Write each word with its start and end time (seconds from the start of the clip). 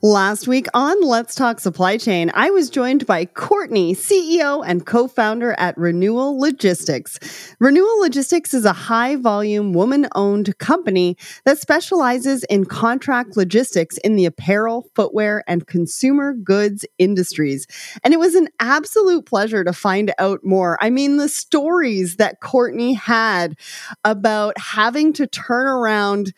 Last 0.00 0.48
week 0.48 0.66
on 0.74 1.02
Let's 1.02 1.34
Talk 1.34 1.60
Supply 1.60 1.96
Chain, 1.96 2.30
I 2.34 2.50
was 2.50 2.70
joined 2.70 3.06
by 3.06 3.26
Courtney, 3.26 3.94
CEO 3.94 4.64
and 4.66 4.86
co 4.86 5.06
founder 5.06 5.54
at 5.58 5.76
Renewal 5.76 6.38
Logistics. 6.38 7.18
Renewal 7.60 8.00
Logistics 8.00 8.54
is 8.54 8.64
a 8.64 8.72
high 8.72 9.16
volume, 9.16 9.72
woman 9.72 10.08
owned 10.14 10.56
company 10.58 11.16
that 11.44 11.58
specializes 11.58 12.44
in 12.44 12.64
contract 12.64 13.36
logistics 13.36 13.98
in 13.98 14.16
the 14.16 14.24
apparel, 14.24 14.88
footwear, 14.94 15.44
and 15.46 15.66
consumer 15.66 16.32
goods 16.32 16.86
industries. 16.98 17.66
And 18.02 18.14
it 18.14 18.20
was 18.20 18.34
an 18.34 18.48
absolute 18.60 19.26
pleasure 19.26 19.62
to 19.62 19.72
find 19.72 20.12
out 20.18 20.40
more. 20.42 20.78
I 20.80 20.90
mean, 20.90 21.18
the 21.18 21.28
stories 21.28 22.16
that 22.16 22.40
Courtney 22.40 22.94
had 22.94 23.58
about 24.04 24.58
having 24.58 25.12
to 25.14 25.26
turn 25.26 25.66
around 25.66 26.32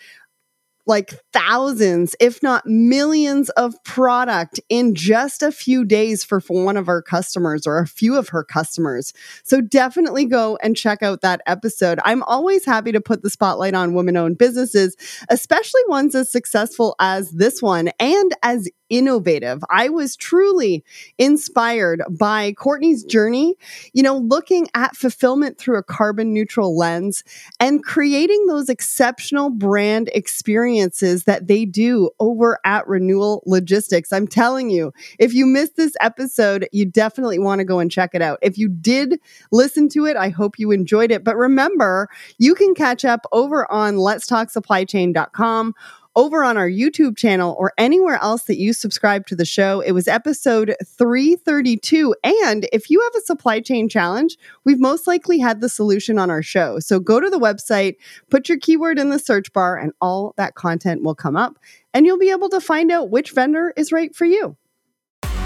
like 0.86 1.14
thousands, 1.34 2.14
if 2.20 2.42
not 2.44 2.64
millions 2.64 3.50
of 3.50 3.74
product 3.82 4.60
in 4.68 4.94
just 4.94 5.42
a 5.42 5.50
few 5.50 5.84
days 5.84 6.22
for, 6.22 6.40
one 6.48 6.76
of 6.76 6.88
our 6.88 7.00
customers 7.02 7.66
or 7.66 7.78
a 7.78 7.86
few 7.86 8.16
of 8.16 8.28
her 8.28 8.44
customers. 8.44 9.12
So 9.44 9.60
definitely 9.60 10.26
go 10.26 10.56
and 10.62 10.76
check 10.76 11.02
out 11.02 11.22
that 11.22 11.40
episode. 11.46 11.98
I'm 12.04 12.22
always 12.24 12.66
happy 12.66 12.92
to 12.92 13.00
put 13.00 13.22
the 13.22 13.30
spotlight 13.30 13.74
on 13.74 13.94
women 13.94 14.16
owned 14.16 14.38
businesses, 14.38 14.94
especially 15.30 15.80
ones 15.88 16.14
as 16.14 16.30
successful 16.30 16.94
as 17.00 17.30
this 17.30 17.62
one 17.62 17.88
and 17.98 18.32
as 18.42 18.68
innovative. 18.90 19.62
I 19.70 19.88
was 19.88 20.14
truly 20.14 20.84
inspired 21.18 22.02
by 22.10 22.52
Courtney's 22.52 23.02
journey, 23.02 23.56
you 23.92 24.02
know, 24.02 24.18
looking 24.18 24.68
at 24.74 24.94
fulfillment 24.94 25.58
through 25.58 25.78
a 25.78 25.82
carbon 25.82 26.32
neutral 26.32 26.76
lens 26.76 27.24
and 27.58 27.82
creating 27.82 28.46
those 28.46 28.68
exceptional 28.68 29.50
brand 29.50 30.10
experiences 30.14 31.23
that 31.24 31.46
they 31.46 31.64
do 31.64 32.10
over 32.20 32.58
at 32.64 32.86
Renewal 32.86 33.42
Logistics. 33.46 34.12
I'm 34.12 34.26
telling 34.26 34.70
you, 34.70 34.92
if 35.18 35.34
you 35.34 35.46
missed 35.46 35.76
this 35.76 35.94
episode, 36.00 36.68
you 36.72 36.84
definitely 36.84 37.38
want 37.38 37.60
to 37.60 37.64
go 37.64 37.78
and 37.78 37.90
check 37.90 38.10
it 38.14 38.22
out. 38.22 38.38
If 38.42 38.58
you 38.58 38.68
did 38.68 39.18
listen 39.52 39.88
to 39.90 40.06
it, 40.06 40.16
I 40.16 40.28
hope 40.28 40.58
you 40.58 40.70
enjoyed 40.70 41.10
it. 41.10 41.24
But 41.24 41.36
remember, 41.36 42.08
you 42.38 42.54
can 42.54 42.74
catch 42.74 43.04
up 43.04 43.26
over 43.32 43.70
on 43.70 43.96
letstalksupplychain.com 43.96 45.74
over 46.16 46.44
on 46.44 46.56
our 46.56 46.68
YouTube 46.68 47.16
channel 47.16 47.56
or 47.58 47.72
anywhere 47.78 48.18
else 48.22 48.44
that 48.44 48.58
you 48.58 48.72
subscribe 48.72 49.26
to 49.26 49.36
the 49.36 49.44
show. 49.44 49.80
It 49.80 49.92
was 49.92 50.08
episode 50.08 50.74
332. 50.84 52.14
And 52.22 52.68
if 52.72 52.90
you 52.90 53.00
have 53.00 53.14
a 53.16 53.24
supply 53.24 53.60
chain 53.60 53.88
challenge, 53.88 54.36
we've 54.64 54.80
most 54.80 55.06
likely 55.06 55.38
had 55.38 55.60
the 55.60 55.68
solution 55.68 56.18
on 56.18 56.30
our 56.30 56.42
show. 56.42 56.78
So 56.78 57.00
go 57.00 57.20
to 57.20 57.30
the 57.30 57.38
website, 57.38 57.96
put 58.30 58.48
your 58.48 58.58
keyword 58.58 58.98
in 58.98 59.10
the 59.10 59.18
search 59.18 59.52
bar, 59.52 59.76
and 59.76 59.92
all 60.00 60.34
that 60.36 60.54
content 60.54 61.02
will 61.02 61.14
come 61.14 61.36
up. 61.36 61.58
And 61.92 62.06
you'll 62.06 62.18
be 62.18 62.30
able 62.30 62.48
to 62.50 62.60
find 62.60 62.90
out 62.90 63.10
which 63.10 63.32
vendor 63.32 63.72
is 63.76 63.92
right 63.92 64.14
for 64.14 64.24
you. 64.24 64.56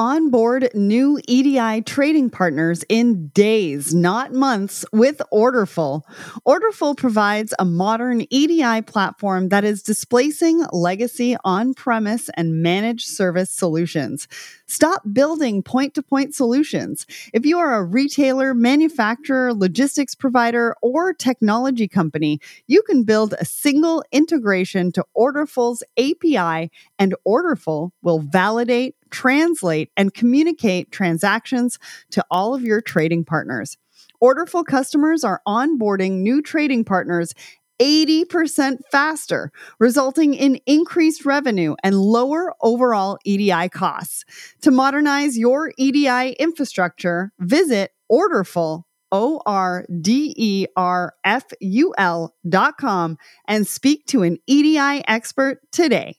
onboard 0.00 0.70
new 0.72 1.20
EDI 1.28 1.82
trading 1.82 2.30
partners 2.30 2.82
in 2.88 3.28
days, 3.28 3.94
not 3.94 4.32
months, 4.32 4.82
with 4.94 5.20
Orderful. 5.30 6.06
Orderful 6.46 6.94
provides 6.94 7.52
a 7.58 7.66
modern 7.66 8.22
EDI 8.30 8.80
platform 8.80 9.50
that 9.50 9.62
is 9.62 9.82
displacing 9.82 10.64
legacy 10.72 11.36
on 11.44 11.74
premise 11.74 12.30
and 12.30 12.62
managed 12.62 13.08
service 13.08 13.50
solutions. 13.50 14.26
Stop 14.66 15.02
building 15.12 15.62
point 15.62 15.92
to 15.92 16.02
point 16.02 16.34
solutions. 16.34 17.04
If 17.34 17.44
you 17.44 17.58
are 17.58 17.74
a 17.74 17.84
retailer, 17.84 18.54
manufacturer, 18.54 19.52
logistics 19.52 20.14
provider, 20.14 20.76
or 20.80 21.12
technology 21.12 21.88
company, 21.88 22.40
you 22.66 22.80
can 22.80 23.04
build 23.04 23.34
a 23.34 23.44
single 23.44 24.02
integration 24.12 24.92
to 24.92 25.04
Orderful's 25.12 25.82
API, 25.98 26.70
and 26.98 27.14
Orderful 27.24 27.92
will 28.00 28.20
validate 28.20 28.94
translate, 29.10 29.90
and 29.96 30.14
communicate 30.14 30.90
transactions 30.90 31.78
to 32.10 32.24
all 32.30 32.54
of 32.54 32.62
your 32.62 32.80
trading 32.80 33.24
partners. 33.24 33.76
Orderful 34.20 34.64
customers 34.64 35.24
are 35.24 35.40
onboarding 35.46 36.20
new 36.20 36.42
trading 36.42 36.84
partners 36.84 37.34
80% 37.80 38.78
faster, 38.92 39.50
resulting 39.78 40.34
in 40.34 40.60
increased 40.66 41.24
revenue 41.24 41.74
and 41.82 41.98
lower 41.98 42.52
overall 42.60 43.18
EDI 43.24 43.70
costs. 43.70 44.24
To 44.60 44.70
modernize 44.70 45.38
your 45.38 45.72
EDI 45.78 46.32
infrastructure, 46.38 47.32
visit 47.38 47.92
Orderful, 48.08 48.86
O 49.12 49.40
R 49.46 49.86
D 50.00 50.34
E 50.36 50.66
R 50.76 51.14
F 51.24 51.44
U 51.60 51.94
L 51.98 52.34
dot 52.48 52.76
com 52.78 53.16
and 53.46 53.66
speak 53.66 54.06
to 54.06 54.22
an 54.22 54.38
EDI 54.46 55.02
expert 55.08 55.60
today. 55.72 56.16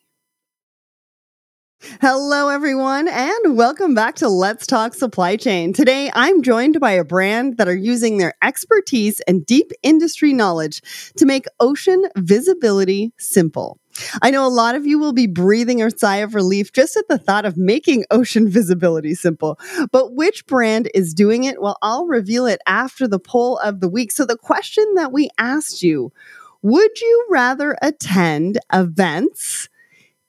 Hello, 1.83 2.49
everyone, 2.49 3.07
and 3.07 3.57
welcome 3.57 3.95
back 3.95 4.13
to 4.17 4.29
Let's 4.29 4.67
Talk 4.67 4.93
Supply 4.93 5.35
Chain. 5.35 5.73
Today, 5.73 6.11
I'm 6.13 6.43
joined 6.43 6.79
by 6.79 6.91
a 6.91 7.03
brand 7.03 7.57
that 7.57 7.67
are 7.67 7.75
using 7.75 8.19
their 8.19 8.35
expertise 8.43 9.19
and 9.21 9.43
deep 9.43 9.71
industry 9.81 10.31
knowledge 10.31 10.83
to 11.17 11.25
make 11.25 11.45
ocean 11.59 12.05
visibility 12.17 13.13
simple. 13.17 13.79
I 14.21 14.29
know 14.29 14.45
a 14.45 14.49
lot 14.49 14.75
of 14.75 14.85
you 14.85 14.99
will 14.99 15.11
be 15.11 15.25
breathing 15.25 15.81
a 15.81 15.89
sigh 15.89 16.17
of 16.17 16.35
relief 16.35 16.71
just 16.71 16.95
at 16.95 17.07
the 17.07 17.17
thought 17.17 17.45
of 17.45 17.57
making 17.57 18.05
ocean 18.11 18.47
visibility 18.51 19.15
simple. 19.15 19.59
But 19.91 20.13
which 20.13 20.45
brand 20.45 20.87
is 20.93 21.15
doing 21.15 21.45
it? 21.45 21.59
Well, 21.59 21.79
I'll 21.81 22.05
reveal 22.05 22.45
it 22.45 22.61
after 22.67 23.07
the 23.07 23.19
poll 23.19 23.57
of 23.57 23.79
the 23.79 23.89
week. 23.89 24.11
So, 24.11 24.23
the 24.23 24.37
question 24.37 24.85
that 24.95 25.11
we 25.11 25.29
asked 25.39 25.81
you 25.81 26.13
would 26.61 27.01
you 27.01 27.25
rather 27.31 27.75
attend 27.81 28.59
events? 28.71 29.67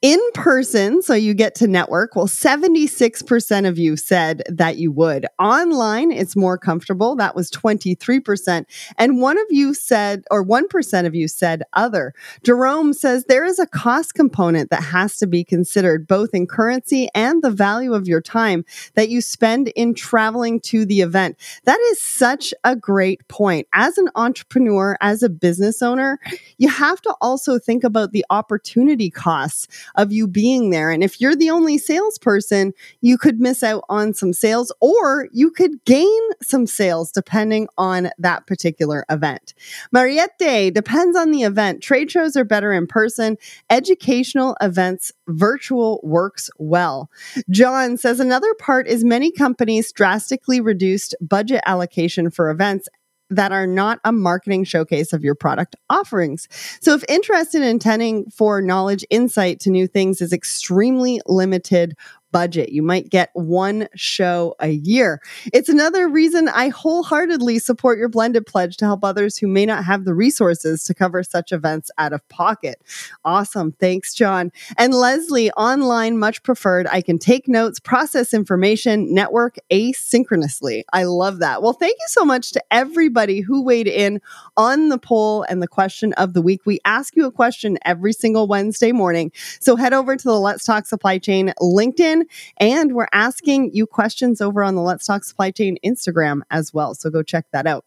In 0.03 0.19
person, 0.35 1.01
so 1.01 1.15
you 1.15 1.33
get 1.33 1.55
to 1.55 1.69
network. 1.69 2.17
Well, 2.17 2.27
76% 2.27 3.69
of 3.69 3.79
you 3.79 3.97
said 3.97 4.43
that 4.49 4.77
you 4.77 4.91
would. 4.91 5.27
Online, 5.39 6.11
it's 6.11 6.35
more 6.35 6.59
comfortable. 6.59 7.15
That 7.15 7.37
was 7.37 7.53
23%. 7.53 8.67
And 8.99 9.21
one 9.21 9.39
of 9.39 9.47
you 9.51 9.73
said, 9.75 10.25
or 10.29 10.45
1% 10.45 11.07
of 11.07 11.15
you 11.15 11.29
said 11.29 11.63
other. 11.75 12.15
Jerome 12.43 12.93
says 12.93 13.25
there 13.25 13.45
is 13.45 13.61
a 13.61 13.67
cost 13.67 14.15
component 14.15 14.71
that 14.71 14.83
has 14.83 15.19
to 15.19 15.29
be 15.29 15.45
considered, 15.45 16.09
both 16.09 16.31
in 16.35 16.49
currency 16.49 17.09
and 17.15 17.41
the 17.41 17.51
value 17.53 17.95
of 17.95 18.09
your 18.09 18.21
time 18.21 18.65
that 18.95 19.09
you 19.09 19.21
spend 19.21 19.69
in 19.77 19.95
traveling 19.95 20.59
to 20.63 20.85
the 20.85 21.01
event. 21.01 21.37
That 21.63 21.79
is 21.93 22.01
such 22.01 22.53
a 22.65 22.75
great 22.75 23.27
point. 23.29 23.69
As 23.73 23.99
an 23.99 24.09
entrepreneur, 24.17 24.99
as 25.01 25.23
a 25.23 25.29
business 25.29 25.81
owner, 25.81 26.19
you 26.59 26.69
have 26.69 27.01
to 27.03 27.15
also 27.21 27.61
think 27.61 27.85
about 27.85 28.11
the 28.11 28.25
opportunity 28.31 29.09
costs 29.09 29.69
of 29.95 30.13
you 30.13 30.27
being 30.27 30.71
there. 30.71 30.91
And 30.91 31.03
if 31.03 31.21
you're 31.21 31.37
the 31.37 31.51
only 31.51 31.79
salesperson, 31.79 32.73
you 33.01 33.19
could 33.19 33.41
miss 33.41 33.63
out 33.63 33.85
on 33.89 34.15
some 34.15 34.33
sales 34.33 34.73
or 34.81 35.29
you 35.33 35.51
could 35.51 35.85
gain 35.85 36.21
some 36.43 36.67
sales 36.67 37.11
depending 37.13 37.69
on 37.79 38.11
that 38.19 38.47
particular 38.47 39.05
event. 39.11 39.55
Mariette 39.93 40.39
depends 40.75 41.17
on 41.17 41.31
the 41.31 41.43
event. 41.43 41.83
Trade 41.83 42.11
shows 42.11 42.37
are 42.37 42.45
better 42.45 42.73
in 42.73 42.87
person. 42.87 43.37
Educational 43.71 44.57
events, 44.61 45.13
virtual 45.29 46.01
works 46.03 46.51
well. 46.59 47.11
John 47.51 47.97
says 47.97 48.21
another 48.21 48.55
part 48.55 48.87
is 48.87 49.05
many 49.05 49.31
companies 49.31 49.93
drastically 49.93 50.61
reduced 50.61 51.15
budget 51.21 51.63
allocation 51.67 52.31
for 52.31 52.51
events 52.51 52.89
that 53.37 53.53
are 53.53 53.67
not 53.67 54.01
a 54.05 54.13
marketing 54.13 54.65
showcase 54.65 55.13
of 55.13 55.25
your 55.25 55.35
product 55.35 55.77
offerings. 55.91 56.49
So, 56.81 56.95
if 56.95 57.05
interested 57.09 57.63
in 57.63 57.77
attending 57.77 58.31
for 58.31 58.63
knowledge 58.63 59.05
insight 59.11 59.61
to 59.61 59.71
new 59.71 59.87
things 59.87 60.21
is 60.21 60.33
extremely 60.33 61.21
limited 61.27 61.95
budget. 62.33 62.71
You 62.71 62.83
might 62.83 63.11
get 63.11 63.31
one 63.35 63.89
show 63.95 64.55
a 64.59 64.71
year. 64.71 65.21
It's 65.53 65.69
another 65.69 66.09
reason 66.09 66.49
I 66.49 66.69
wholeheartedly 66.69 67.59
support 67.61 67.99
your 67.99 68.09
blended 68.09 68.47
pledge 68.47 68.77
to 68.79 68.85
help 68.85 69.05
others 69.05 69.37
who 69.37 69.47
may 69.47 69.67
not 69.67 69.85
have 69.85 70.05
the 70.05 70.15
resources 70.15 70.85
to 70.85 70.95
cover 70.95 71.23
such 71.23 71.53
events 71.53 71.91
out 71.99 72.13
of 72.13 72.27
pocket. 72.29 72.83
Awesome. 73.25 73.73
Thanks, 73.73 74.15
John. 74.15 74.51
And 74.79 74.95
Leslie, 74.95 75.51
online, 75.53 76.19
much 76.19 76.43
preferred. 76.43 76.87
I 76.89 77.03
can 77.03 77.19
take 77.19 77.47
notes, 77.47 77.79
process 77.79 78.35
information, 78.35 79.13
network 79.15 79.57
asynchronously. 79.71 80.83
I 80.93 81.05
love 81.05 81.39
that. 81.41 81.63
Well, 81.63 81.75
thank 81.75 81.93
you 81.93 82.09
so 82.09 82.25
much 82.25 82.53
to 82.53 82.65
everybody 82.71 83.41
who 83.41 83.63
weighed 83.63 83.87
in 83.87 84.21
on 84.57 84.89
the 84.89 84.99
poll 84.99 85.45
and 85.49 85.63
the 85.63 85.69
question 85.69 86.13
of 86.15 86.33
the 86.33 86.43
week. 86.43 86.63
We 86.65 86.81
ask 86.85 87.15
you 87.17 87.27
a 87.27 87.33
question 87.33 87.79
every 87.85 88.13
single 88.13 88.47
Wednesday 88.47 88.93
morning. 88.93 89.33
So 89.61 89.77
head 89.77 89.93
over 89.93 90.17
to 90.17 90.25
the 90.25 90.39
Let's 90.39 90.65
Talk 90.65 90.87
Supply 90.87 91.19
Chain 91.19 91.53
LinkedIn 91.61 92.22
And 92.59 92.95
we're 92.95 93.09
asking 93.13 93.73
you 93.73 93.87
questions 93.87 94.41
over 94.41 94.63
on 94.63 94.75
the 94.75 94.83
Let's 94.83 95.07
Talk 95.07 95.25
Supply 95.25 95.51
Chain 95.51 95.79
Instagram 95.85 96.41
as 96.51 96.73
well. 96.73 96.95
So 96.95 97.11
go 97.11 97.23
check 97.23 97.47
that 97.53 97.67
out. 97.67 97.85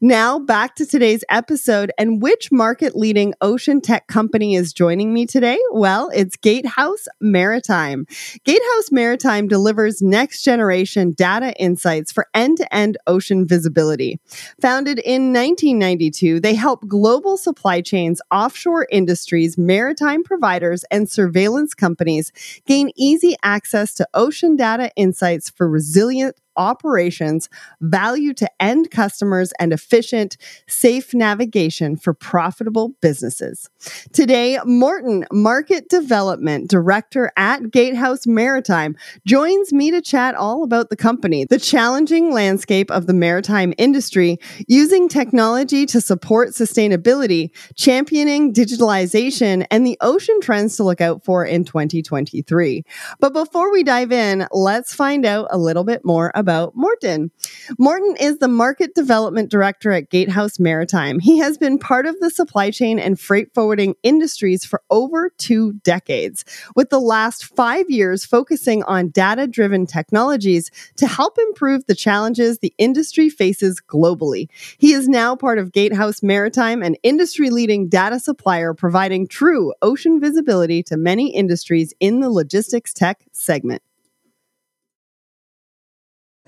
Now, 0.00 0.38
back 0.38 0.74
to 0.76 0.86
today's 0.86 1.24
episode. 1.28 1.92
And 1.98 2.20
which 2.20 2.50
market 2.50 2.96
leading 2.96 3.34
ocean 3.40 3.80
tech 3.80 4.06
company 4.06 4.54
is 4.54 4.72
joining 4.72 5.12
me 5.12 5.26
today? 5.26 5.58
Well, 5.72 6.10
it's 6.14 6.36
Gatehouse 6.36 7.06
Maritime. 7.20 8.06
Gatehouse 8.44 8.90
Maritime 8.90 9.48
delivers 9.48 10.02
next 10.02 10.42
generation 10.42 11.12
data 11.12 11.52
insights 11.60 12.12
for 12.12 12.26
end 12.34 12.58
to 12.58 12.74
end 12.74 12.96
ocean 13.06 13.46
visibility. 13.46 14.18
Founded 14.60 14.98
in 14.98 15.32
1992, 15.32 16.40
they 16.40 16.54
help 16.54 16.86
global 16.86 17.36
supply 17.36 17.80
chains, 17.80 18.20
offshore 18.30 18.86
industries, 18.90 19.56
maritime 19.56 20.22
providers, 20.22 20.84
and 20.90 21.10
surveillance 21.10 21.74
companies 21.74 22.32
gain 22.66 22.90
easy 22.96 23.36
access 23.42 23.94
to 23.94 24.08
ocean 24.14 24.56
data 24.56 24.90
insights 24.96 25.50
for 25.50 25.68
resilient 25.68 26.36
operations, 26.56 27.48
value 27.80 28.32
to 28.34 28.50
end 28.60 28.90
customers, 28.90 29.52
and 29.58 29.72
efficient, 29.72 30.36
safe 30.68 31.14
navigation 31.14 31.96
for 31.96 32.14
profitable 32.14 32.94
businesses. 33.00 33.68
Today, 34.12 34.58
Morten, 34.64 35.26
Market 35.32 35.88
Development 35.88 36.68
Director 36.68 37.32
at 37.36 37.70
Gatehouse 37.70 38.26
Maritime, 38.26 38.96
joins 39.26 39.72
me 39.72 39.90
to 39.90 40.00
chat 40.00 40.34
all 40.34 40.62
about 40.62 40.90
the 40.90 40.96
company, 40.96 41.44
the 41.44 41.58
challenging 41.58 42.32
landscape 42.32 42.90
of 42.90 43.06
the 43.06 43.14
maritime 43.14 43.74
industry, 43.78 44.38
using 44.68 45.08
technology 45.08 45.86
to 45.86 46.00
support 46.00 46.50
sustainability, 46.50 47.50
championing 47.74 48.52
digitalization, 48.52 49.66
and 49.70 49.86
the 49.86 49.98
ocean 50.00 50.40
trends 50.40 50.76
to 50.76 50.84
look 50.84 51.00
out 51.00 51.24
for 51.24 51.44
in 51.44 51.64
2023. 51.64 52.84
But 53.20 53.32
before 53.32 53.72
we 53.72 53.82
dive 53.82 54.12
in, 54.12 54.46
let's 54.52 54.94
find 54.94 55.24
out 55.24 55.48
a 55.50 55.58
little 55.58 55.84
bit 55.84 56.04
more 56.04 56.30
about 56.34 56.43
about 56.44 56.76
Morten. 56.76 57.30
Morten 57.78 58.16
is 58.20 58.36
the 58.36 58.48
Market 58.48 58.94
Development 58.94 59.50
Director 59.50 59.92
at 59.92 60.10
Gatehouse 60.10 60.58
Maritime. 60.60 61.18
He 61.18 61.38
has 61.38 61.56
been 61.56 61.78
part 61.78 62.04
of 62.04 62.20
the 62.20 62.28
supply 62.28 62.70
chain 62.70 62.98
and 62.98 63.18
freight 63.18 63.54
forwarding 63.54 63.94
industries 64.02 64.62
for 64.62 64.82
over 64.90 65.30
two 65.38 65.72
decades, 65.84 66.44
with 66.76 66.90
the 66.90 67.00
last 67.00 67.46
five 67.56 67.88
years 67.88 68.26
focusing 68.26 68.82
on 68.82 69.08
data 69.08 69.46
driven 69.46 69.86
technologies 69.86 70.70
to 70.96 71.06
help 71.06 71.38
improve 71.38 71.86
the 71.86 71.94
challenges 71.94 72.58
the 72.58 72.74
industry 72.76 73.30
faces 73.30 73.80
globally. 73.80 74.48
He 74.76 74.92
is 74.92 75.08
now 75.08 75.36
part 75.36 75.58
of 75.58 75.72
Gatehouse 75.72 76.22
Maritime, 76.22 76.82
an 76.82 76.96
industry 77.02 77.48
leading 77.48 77.88
data 77.88 78.20
supplier 78.20 78.74
providing 78.74 79.28
true 79.28 79.72
ocean 79.80 80.20
visibility 80.20 80.82
to 80.82 80.98
many 80.98 81.34
industries 81.34 81.94
in 82.00 82.20
the 82.20 82.28
logistics 82.28 82.92
tech 82.92 83.24
segment. 83.32 83.80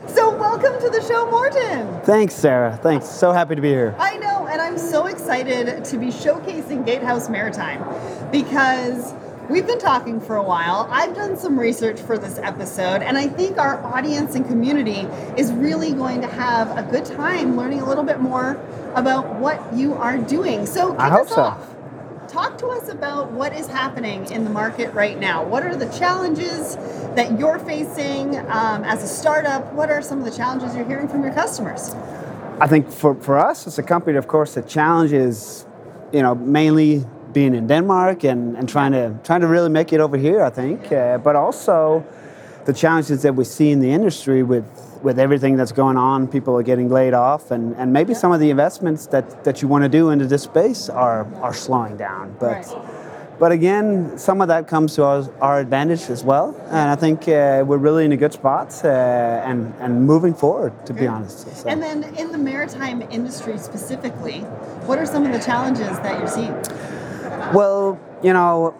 So, 0.04 0.28
welcome 0.36 0.78
to 0.80 0.90
the 0.90 1.00
show, 1.08 1.30
Morten. 1.30 2.02
Thanks, 2.02 2.34
Sarah. 2.34 2.78
Thanks. 2.82 3.06
So 3.08 3.32
happy 3.32 3.54
to 3.54 3.62
be 3.62 3.68
here. 3.68 3.96
I 3.98 4.18
know, 4.18 4.46
and 4.46 4.60
I'm 4.60 4.76
so 4.76 5.06
excited 5.06 5.86
to 5.86 5.96
be 5.96 6.08
showcasing 6.08 6.84
Gatehouse 6.84 7.30
Maritime 7.30 7.82
because 8.30 9.14
we've 9.48 9.66
been 9.66 9.78
talking 9.78 10.20
for 10.20 10.36
a 10.36 10.42
while. 10.42 10.86
I've 10.90 11.14
done 11.14 11.38
some 11.38 11.58
research 11.58 11.98
for 11.98 12.18
this 12.18 12.36
episode, 12.36 13.00
and 13.00 13.16
I 13.16 13.26
think 13.26 13.56
our 13.56 13.82
audience 13.86 14.34
and 14.34 14.46
community 14.46 15.08
is 15.38 15.50
really 15.50 15.92
going 15.92 16.20
to 16.20 16.28
have 16.28 16.76
a 16.76 16.82
good 16.82 17.06
time 17.06 17.56
learning 17.56 17.80
a 17.80 17.86
little 17.86 18.04
bit 18.04 18.20
more 18.20 18.60
about 18.96 19.36
what 19.36 19.72
you 19.72 19.94
are 19.94 20.18
doing. 20.18 20.66
So, 20.66 20.90
kick 20.90 21.00
I 21.00 21.08
hope 21.08 21.28
us 21.28 21.34
so. 21.34 21.42
off 21.42 21.75
talk 22.36 22.58
to 22.58 22.66
us 22.66 22.90
about 22.90 23.32
what 23.32 23.54
is 23.54 23.66
happening 23.66 24.30
in 24.30 24.44
the 24.44 24.50
market 24.50 24.92
right 24.92 25.18
now. 25.18 25.42
What 25.42 25.62
are 25.62 25.74
the 25.74 25.88
challenges 25.98 26.76
that 27.16 27.38
you're 27.38 27.58
facing 27.58 28.36
um, 28.50 28.84
as 28.84 29.02
a 29.02 29.08
startup? 29.08 29.72
What 29.72 29.88
are 29.88 30.02
some 30.02 30.18
of 30.18 30.26
the 30.26 30.30
challenges 30.30 30.76
you're 30.76 30.84
hearing 30.84 31.08
from 31.08 31.22
your 31.22 31.32
customers? 31.32 31.94
I 32.60 32.66
think 32.66 32.90
for, 32.90 33.14
for 33.14 33.38
us 33.38 33.66
as 33.66 33.78
a 33.78 33.82
company, 33.82 34.18
of 34.18 34.28
course, 34.28 34.52
the 34.52 34.60
challenge 34.60 35.14
is, 35.14 35.64
you 36.12 36.20
know, 36.20 36.34
mainly 36.34 37.06
being 37.32 37.54
in 37.54 37.68
Denmark 37.68 38.22
and, 38.24 38.54
and 38.58 38.68
trying 38.68 38.92
to 38.92 39.18
trying 39.24 39.40
to 39.40 39.46
really 39.46 39.70
make 39.70 39.94
it 39.94 40.00
over 40.00 40.18
here. 40.18 40.42
I 40.42 40.50
think, 40.50 40.92
uh, 40.92 41.16
but 41.16 41.36
also 41.36 42.04
the 42.66 42.74
challenges 42.74 43.22
that 43.22 43.34
we 43.34 43.44
see 43.44 43.70
in 43.70 43.80
the 43.80 43.90
industry 43.90 44.42
with 44.42 44.66
with 45.02 45.18
everything 45.18 45.56
that's 45.56 45.72
going 45.72 45.96
on, 45.96 46.28
people 46.28 46.56
are 46.56 46.62
getting 46.62 46.88
laid 46.88 47.14
off, 47.14 47.50
and, 47.50 47.74
and 47.76 47.92
maybe 47.92 48.14
some 48.14 48.32
of 48.32 48.40
the 48.40 48.50
investments 48.50 49.06
that, 49.08 49.44
that 49.44 49.62
you 49.62 49.68
want 49.68 49.84
to 49.84 49.88
do 49.88 50.10
into 50.10 50.26
this 50.26 50.42
space 50.42 50.88
are, 50.88 51.26
are 51.36 51.54
slowing 51.54 51.96
down. 51.96 52.36
But 52.38 52.66
right. 52.66 53.38
but 53.38 53.52
again, 53.52 54.18
some 54.18 54.40
of 54.40 54.48
that 54.48 54.68
comes 54.68 54.94
to 54.96 55.04
our, 55.04 55.28
our 55.40 55.60
advantage 55.60 56.10
as 56.10 56.24
well, 56.24 56.54
and 56.66 56.90
I 56.90 56.96
think 56.96 57.22
uh, 57.22 57.64
we're 57.66 57.76
really 57.76 58.04
in 58.04 58.12
a 58.12 58.16
good 58.16 58.32
spot 58.32 58.84
uh, 58.84 58.88
and 58.88 59.74
and 59.80 60.06
moving 60.06 60.34
forward, 60.34 60.72
to 60.86 60.92
be 60.92 61.06
honest. 61.06 61.56
So. 61.56 61.68
And 61.68 61.82
then 61.82 62.04
in 62.16 62.32
the 62.32 62.38
maritime 62.38 63.02
industry 63.10 63.58
specifically, 63.58 64.40
what 64.86 64.98
are 64.98 65.06
some 65.06 65.24
of 65.26 65.32
the 65.32 65.40
challenges 65.40 65.98
that 66.00 66.18
you're 66.18 66.28
seeing? 66.28 66.54
Well, 67.52 68.00
you 68.22 68.32
know, 68.32 68.74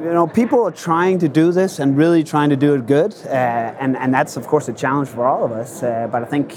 you 0.00 0.14
know, 0.14 0.26
people 0.26 0.64
are 0.64 0.70
trying 0.70 1.18
to 1.18 1.28
do 1.28 1.52
this 1.52 1.78
and 1.78 1.96
really 1.96 2.24
trying 2.24 2.48
to 2.50 2.56
do 2.56 2.74
it 2.74 2.86
good, 2.86 3.14
uh, 3.26 3.28
and 3.28 3.96
and 3.98 4.14
that's 4.14 4.36
of 4.38 4.46
course 4.46 4.66
a 4.68 4.72
challenge 4.72 5.08
for 5.08 5.26
all 5.26 5.44
of 5.44 5.52
us. 5.52 5.82
Uh, 5.82 6.08
but 6.10 6.22
I 6.22 6.26
think 6.26 6.56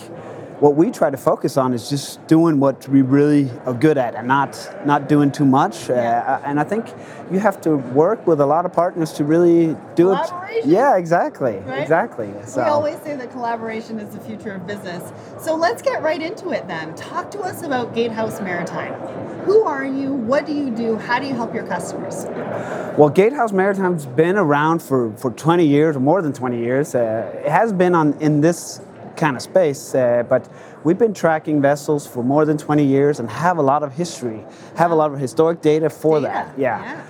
what 0.60 0.76
we 0.76 0.92
try 0.92 1.10
to 1.10 1.18
focus 1.18 1.58
on 1.58 1.74
is 1.74 1.90
just 1.90 2.26
doing 2.28 2.60
what 2.60 2.88
we 2.88 3.02
really 3.02 3.50
are 3.66 3.74
good 3.74 3.98
at 3.98 4.16
and 4.16 4.28
not 4.28 4.58
not 4.86 5.10
doing 5.10 5.32
too 5.32 5.46
much. 5.46 5.90
Uh, 5.90 5.94
yeah. 5.94 6.42
Uh, 6.44 6.48
and 6.48 6.60
I 6.60 6.64
think 6.64 6.94
you 7.32 7.40
have 7.40 7.60
to 7.62 7.78
work 7.78 8.26
with 8.28 8.40
a 8.40 8.46
lot 8.46 8.66
of 8.66 8.74
partners 8.74 9.12
to 9.14 9.24
really 9.24 9.76
do 9.96 10.14
it. 10.14 10.30
Yeah, 10.66 10.98
exactly, 10.98 11.58
right? 11.58 11.82
exactly. 11.82 12.32
So. 12.46 12.64
We 12.64 12.70
always 12.70 12.98
say 13.02 13.16
that 13.16 13.32
collaboration 13.32 14.00
is 14.00 14.14
the 14.14 14.20
future 14.20 14.52
of 14.52 14.66
business. 14.68 15.12
So 15.40 15.56
let's 15.56 15.82
get 15.82 16.02
right 16.02 16.22
into 16.22 16.52
it 16.52 16.68
then. 16.68 16.96
Talk 16.96 17.32
to 17.32 17.40
us 17.42 17.64
about 17.64 17.94
Gatehouse 17.94 18.40
Maritime. 18.40 18.94
Who 19.46 19.64
are 19.64 19.86
you? 19.86 20.14
What 20.14 20.46
do 20.46 20.54
you 20.54 20.72
do? 20.72 20.96
How 20.96 21.20
do 21.20 21.28
you 21.28 21.34
help 21.34 21.54
your 21.54 21.68
customers? 21.68 22.26
Well, 22.98 23.10
Gatehouse 23.10 23.52
Maritime's 23.52 24.06
been 24.06 24.38
around 24.38 24.82
for, 24.82 25.12
for 25.18 25.32
20 25.32 25.66
years, 25.66 25.96
or 25.98 26.00
more 26.00 26.22
than 26.22 26.32
20 26.32 26.58
years. 26.58 26.96
Uh, 26.96 27.42
it 27.44 27.52
has 27.52 27.74
been 27.74 27.96
on 27.96 28.14
in 28.22 28.40
this 28.40 28.80
kind 29.24 29.38
of 29.38 29.42
space. 29.42 29.96
Uh, 29.96 30.24
but 30.28 30.50
we've 30.84 30.98
been 30.98 31.14
tracking 31.14 31.62
vessels 31.62 32.06
for 32.06 32.22
more 32.24 32.44
than 32.44 32.58
20 32.58 32.84
years 32.84 33.22
and 33.22 33.30
have 33.30 33.58
a 33.58 33.62
lot 33.62 33.82
of 33.82 33.94
history, 33.94 34.44
have 34.76 34.92
a 34.92 34.96
lot 34.96 35.14
of 35.14 35.20
historic 35.20 35.62
data 35.62 35.90
for 35.90 36.20
data. 36.20 36.28
that. 36.28 36.60
Yeah. 36.60 36.84
yeah. 36.84 37.06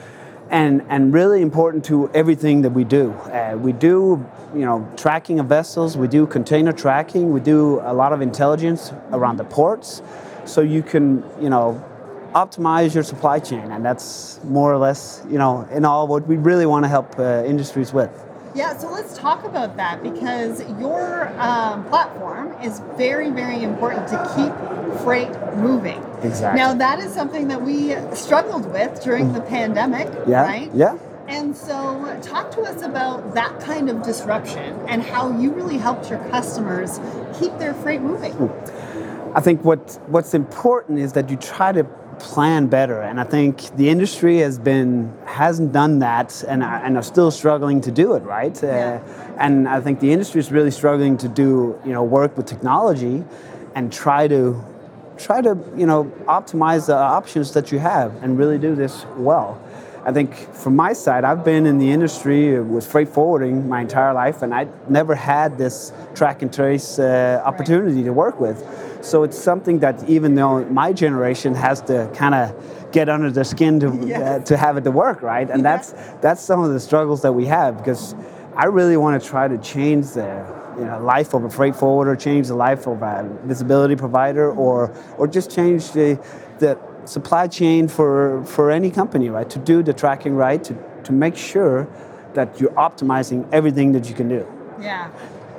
And, 0.51 0.83
and 0.89 1.12
really 1.12 1.42
important 1.42 1.83
to 1.86 2.12
everything 2.13 2.62
that 2.62 2.69
we 2.69 2.83
do. 2.83 3.12
Uh, 3.12 3.57
we 3.57 3.71
do, 3.71 4.24
you 4.54 4.65
know, 4.68 4.88
tracking 4.95 5.39
of 5.39 5.48
vessels. 5.48 5.98
We 5.98 6.07
do 6.07 6.27
container 6.27 6.71
tracking. 6.71 7.33
We 7.33 7.39
do 7.39 7.80
a 7.81 7.94
lot 7.94 8.14
of 8.14 8.21
intelligence 8.21 8.94
around 9.11 9.37
the 9.37 9.45
ports, 9.45 10.04
so 10.45 10.61
you 10.61 10.83
can, 10.83 11.23
you 11.42 11.49
know, 11.49 11.83
optimize 12.35 12.94
your 12.94 13.04
supply 13.04 13.40
chain. 13.40 13.71
And 13.71 13.83
that's 13.83 14.40
more 14.44 14.71
or 14.71 14.78
less, 14.78 15.26
you 15.31 15.40
know, 15.40 15.68
in 15.71 15.85
all 15.85 16.07
what 16.07 16.28
we 16.28 16.35
really 16.35 16.68
want 16.68 16.83
to 16.85 16.90
help 16.90 17.18
uh, 17.18 17.44
industries 17.45 17.92
with. 17.92 18.14
Yeah, 18.56 18.78
so 18.78 18.92
let's 18.92 19.18
talk 19.18 19.44
about 19.45 19.78
that 19.78 20.04
because 20.04 20.62
your 20.80 21.28
um, 21.40 21.86
platform 21.86 22.54
is 22.62 22.81
very, 22.95 23.31
very 23.31 23.64
important 23.64 24.07
to 24.10 24.18
keep 24.36 25.00
freight 25.02 25.31
moving. 25.57 26.04
Exactly. 26.22 26.60
Now, 26.60 26.74
that 26.76 27.00
is 27.00 27.12
something 27.14 27.48
that 27.48 27.62
we 27.62 27.95
struggled 28.16 28.72
with 28.72 29.02
during 29.04 29.33
the 29.33 29.42
pandemic, 29.42 30.07
yeah, 30.28 30.44
right? 30.44 30.72
Yeah. 30.74 30.98
And 31.28 31.56
so, 31.56 32.19
talk 32.22 32.52
to 32.52 32.62
us 32.62 32.81
about 32.83 33.33
that 33.33 33.60
kind 33.62 33.90
of 33.90 34.04
disruption 34.04 34.80
and 34.88 35.02
how 35.02 35.40
you 35.40 35.52
really 35.52 35.78
helped 35.78 36.10
your 36.10 36.19
customers 36.30 37.00
keep 37.40 37.57
their 37.57 37.74
freight 37.74 38.02
moving. 38.02 38.33
I 39.36 39.40
think 39.40 39.64
what 39.64 40.00
what's 40.07 40.33
important 40.36 41.00
is 41.00 41.14
that 41.14 41.30
you 41.30 41.38
try 41.38 41.72
to 41.72 41.88
plan 42.19 42.67
better. 42.67 43.01
And 43.01 43.19
I 43.19 43.23
think 43.23 43.75
the 43.75 43.89
industry 43.89 44.39
has 44.39 44.57
been 44.59 45.13
hasn't 45.25 45.71
done 45.71 45.99
that, 45.99 46.43
and 46.47 46.63
and 46.63 46.97
are 46.97 47.03
still 47.03 47.31
struggling 47.31 47.81
to 47.81 47.91
do 47.91 48.13
it 48.13 48.23
right. 48.23 48.57
Yeah. 48.61 49.01
Uh, 49.05 49.35
and 49.39 49.67
I 49.67 49.81
think 49.81 49.99
the 49.99 50.11
industry 50.11 50.39
is 50.39 50.51
really 50.51 50.71
struggling 50.71 51.17
to 51.17 51.27
do 51.27 51.79
you 51.85 51.91
know 51.91 52.03
work 52.03 52.37
with 52.37 52.45
technology, 52.45 53.23
and 53.75 53.91
try 53.91 54.27
to 54.27 54.63
try 55.17 55.41
to 55.41 55.57
you 55.75 55.85
know 55.85 56.05
optimize 56.27 56.87
the 56.87 56.95
options 56.95 57.53
that 57.53 57.71
you 57.71 57.79
have 57.79 58.23
and 58.23 58.37
really 58.37 58.57
do 58.57 58.75
this 58.75 59.05
well. 59.17 59.61
I 60.06 60.12
think 60.12 60.36
from 60.54 60.76
my 60.76 60.92
side, 60.94 61.24
I've 61.24 61.45
been 61.45 61.66
in 61.66 61.78
the 61.78 61.90
industry 61.90 62.60
with 62.62 62.86
freight 62.86 63.07
forwarding 63.07 63.69
my 63.69 63.81
entire 63.81 64.14
life, 64.14 64.42
and 64.42 64.54
I 64.54 64.68
never 64.90 65.16
had 65.16 65.57
this 65.57 65.94
track 66.14 66.42
and 66.42 66.54
trace 66.54 67.00
uh, 67.00 67.42
opportunity 67.45 67.98
right. 67.98 68.06
to 68.06 68.14
work 68.14 68.40
with. 68.40 68.60
So 69.02 69.24
it's 69.24 69.38
something 69.38 69.80
that 69.80 70.07
even 70.10 70.36
though 70.36 70.66
my 70.66 70.92
generation 70.92 71.56
has 71.56 71.81
to 71.83 72.10
kind 72.14 72.36
of 72.36 72.92
get 72.92 73.10
under 73.10 73.31
the 73.31 73.44
skin 73.45 73.80
to 73.80 74.00
yes. 74.06 74.22
uh, 74.22 74.45
to 74.45 74.57
have 74.57 74.78
it 74.78 74.83
to 74.83 74.92
work, 74.92 75.22
right? 75.22 75.50
And 75.50 75.64
yeah. 75.64 75.78
that's 75.78 75.92
that's 76.22 76.42
some 76.42 76.62
of 76.62 76.72
the 76.72 76.80
struggles 76.80 77.22
that 77.22 77.33
we 77.33 77.45
have 77.45 77.78
because 77.78 78.14
I 78.56 78.66
really 78.66 78.98
want 78.98 79.22
to 79.22 79.28
try 79.28 79.48
to 79.48 79.57
change 79.57 80.12
the 80.12 80.45
you 80.78 80.86
know, 80.86 81.00
life 81.00 81.33
of 81.33 81.44
a 81.44 81.50
freight 81.50 81.76
forwarder, 81.76 82.16
change 82.16 82.48
the 82.48 82.56
life 82.56 82.88
of 82.88 83.02
a 83.02 83.30
visibility 83.44 83.95
provider, 83.95 84.52
or 84.52 84.94
or 85.18 85.28
just 85.28 85.52
change 85.52 85.92
the 85.92 86.19
the 86.60 86.78
supply 87.06 87.48
chain 87.48 87.88
for, 87.88 88.44
for 88.45 88.72
any 88.72 88.90
company, 88.90 89.30
right? 89.30 89.50
To 89.50 89.60
do 89.60 89.83
the 89.83 89.94
tracking 89.94 90.36
right, 90.36 90.64
to, 90.64 90.76
to 91.04 91.12
make 91.12 91.36
sure 91.36 91.88
that 92.33 92.60
you're 92.60 92.72
optimizing 92.72 93.48
everything 93.52 93.92
that 93.94 94.10
you 94.10 94.16
can 94.16 94.30
do. 94.30 94.48
Yeah. 94.81 95.12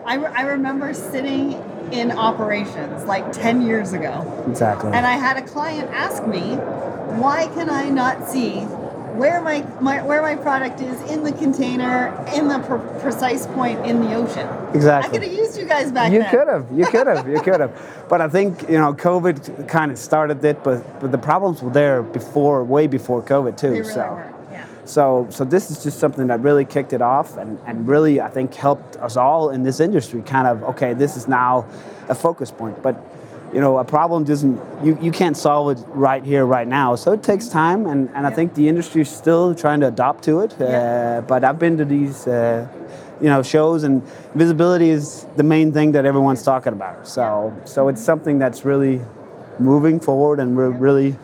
I, 0.05 0.17
re- 0.17 0.33
I 0.35 0.43
remember 0.43 0.93
sitting 0.93 1.53
in 1.93 2.11
operations 2.13 3.05
like 3.05 3.33
10 3.33 3.63
years 3.63 3.93
ago. 3.93 4.45
Exactly. 4.49 4.93
And 4.93 5.07
I 5.07 5.13
had 5.13 5.37
a 5.37 5.43
client 5.43 5.91
ask 5.91 6.27
me, 6.27 6.57
why 7.17 7.47
can 7.55 7.71
I 7.71 7.89
not 7.89 8.29
see 8.29 8.67
where 9.17 9.41
my, 9.41 9.63
my 9.81 10.03
where 10.03 10.23
my 10.23 10.37
product 10.37 10.81
is 10.81 11.01
in 11.11 11.23
the 11.25 11.33
container 11.33 12.09
in 12.35 12.49
the 12.49 12.59
pre- 12.61 13.01
precise 13.01 13.47
point 13.49 13.85
in 13.87 14.01
the 14.01 14.15
ocean? 14.15 14.49
Exactly. 14.75 15.09
I 15.09 15.13
could 15.13 15.29
have 15.29 15.39
used 15.39 15.59
you 15.59 15.67
guys 15.67 15.93
back 15.93 16.13
You 16.13 16.21
then. 16.21 16.31
could 16.31 16.49
have, 16.49 16.67
you 16.73 16.87
could 16.95 17.07
have, 17.07 17.29
you 17.29 17.41
could 17.41 17.61
have. 17.61 18.07
But 18.09 18.21
I 18.21 18.29
think 18.29 18.63
you 18.63 18.79
know, 18.79 18.93
COVID 18.95 19.69
kind 19.69 19.91
of 19.91 19.99
started 19.99 20.45
it, 20.45 20.63
but 20.63 21.01
but 21.01 21.13
the 21.13 21.19
problems 21.19 21.63
were 21.63 21.71
there 21.71 22.03
before, 22.03 22.65
way 22.65 22.87
before 22.87 23.23
COVID 23.23 23.57
too. 23.57 23.71
Really 23.71 23.85
so. 23.85 24.01
were. 24.01 24.35
Yeah. 24.53 24.67
So, 24.85 25.27
so 25.31 25.45
this 25.45 25.71
is 25.71 25.83
just 25.83 25.99
something 25.99 26.27
that 26.27 26.41
really 26.41 26.65
kicked 26.65 26.93
it 26.93 27.03
off 27.03 27.37
and, 27.37 27.59
and 27.67 27.89
really, 27.89 28.21
I 28.21 28.29
think, 28.29 28.55
helped 28.55 28.97
us 28.97 29.17
all 29.17 29.51
in 29.51 29.63
this 29.63 29.81
industry 29.81 30.23
kind 30.23 30.47
of, 30.47 30.63
okay, 30.63 30.93
this 30.95 31.17
is 31.17 31.27
now 31.27 31.67
a 32.09 32.15
focus 32.15 32.51
point. 32.51 32.83
But, 32.83 32.97
you 33.55 33.61
know, 33.61 33.79
a 33.79 33.85
problem 33.85 34.25
doesn't, 34.25 34.61
you, 34.85 34.99
you 35.01 35.13
can't 35.13 35.37
solve 35.37 35.79
it 35.79 35.85
right 35.91 36.25
here, 36.25 36.45
right 36.45 36.67
now. 36.67 36.97
So 36.97 37.13
it 37.13 37.23
takes 37.23 37.47
time, 37.47 37.87
and, 37.87 38.11
and 38.13 38.27
I 38.27 38.31
think 38.31 38.55
the 38.55 38.69
industry 38.69 39.03
is 39.03 39.09
still 39.09 39.55
trying 39.55 39.79
to 39.81 39.87
adopt 39.87 40.25
to 40.25 40.41
it. 40.41 40.57
Yeah. 40.59 40.67
Uh, 40.67 41.21
but 41.21 41.45
I've 41.45 41.61
been 41.61 41.77
to 41.79 41.85
these, 41.85 42.27
uh, 42.27 42.67
you 43.21 43.29
know, 43.29 43.45
shows, 43.45 43.85
and 43.85 44.03
visibility 44.35 44.91
is 44.91 45.25
the 45.37 45.45
main 45.45 45.73
thing 45.73 45.93
that 45.93 46.05
everyone's 46.05 46.43
talking 46.43 46.73
about. 46.73 47.07
So, 47.07 47.57
so 47.65 47.87
it's 47.87 48.03
something 48.03 48.41
that's 48.41 48.65
really 48.65 49.01
moving 49.61 50.01
forward, 50.01 50.41
and 50.41 50.57
we're 50.57 50.71
really, 50.71 51.17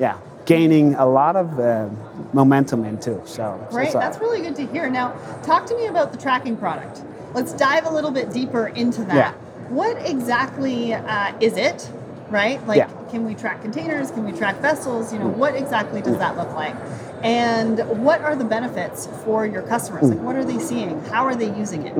yeah, 0.00 0.18
gaining 0.44 0.96
a 0.96 1.06
lot 1.06 1.36
of 1.36 1.60
uh, 1.60 1.88
momentum 2.32 2.84
into. 2.84 3.24
So, 3.26 3.26
so 3.26 3.68
Great, 3.70 3.94
uh, 3.94 4.00
that's 4.00 4.18
really 4.18 4.42
good 4.42 4.56
to 4.56 4.66
hear. 4.66 4.90
Now, 4.90 5.12
talk 5.44 5.66
to 5.66 5.76
me 5.76 5.86
about 5.86 6.10
the 6.10 6.18
tracking 6.18 6.56
product. 6.56 7.02
Let's 7.32 7.52
dive 7.52 7.86
a 7.86 7.90
little 7.90 8.10
bit 8.10 8.32
deeper 8.32 8.66
into 8.66 9.04
that. 9.04 9.14
Yeah. 9.14 9.45
What 9.68 9.96
exactly 10.06 10.94
uh, 10.94 11.32
is 11.40 11.56
it, 11.56 11.90
right? 12.30 12.64
Like, 12.66 12.78
Yeah. 12.78 12.88
can 13.10 13.24
we 13.26 13.34
track 13.34 13.62
containers? 13.62 14.10
Can 14.10 14.24
we 14.24 14.32
track 14.32 14.56
vessels? 14.60 15.12
You 15.12 15.18
know, 15.18 15.28
what 15.28 15.54
exactly 15.54 16.02
does 16.02 16.18
that 16.18 16.36
look 16.36 16.52
like? 16.54 16.74
And 17.22 17.78
what 18.04 18.20
are 18.20 18.36
the 18.36 18.44
benefits 18.44 19.08
for 19.24 19.46
your 19.46 19.62
customers? 19.62 20.04
Mm. 20.04 20.10
Like, 20.10 20.20
what 20.20 20.36
are 20.36 20.44
they 20.44 20.58
seeing? 20.58 21.02
How 21.04 21.24
are 21.24 21.34
they 21.34 21.56
using 21.56 21.86
it? 21.86 21.96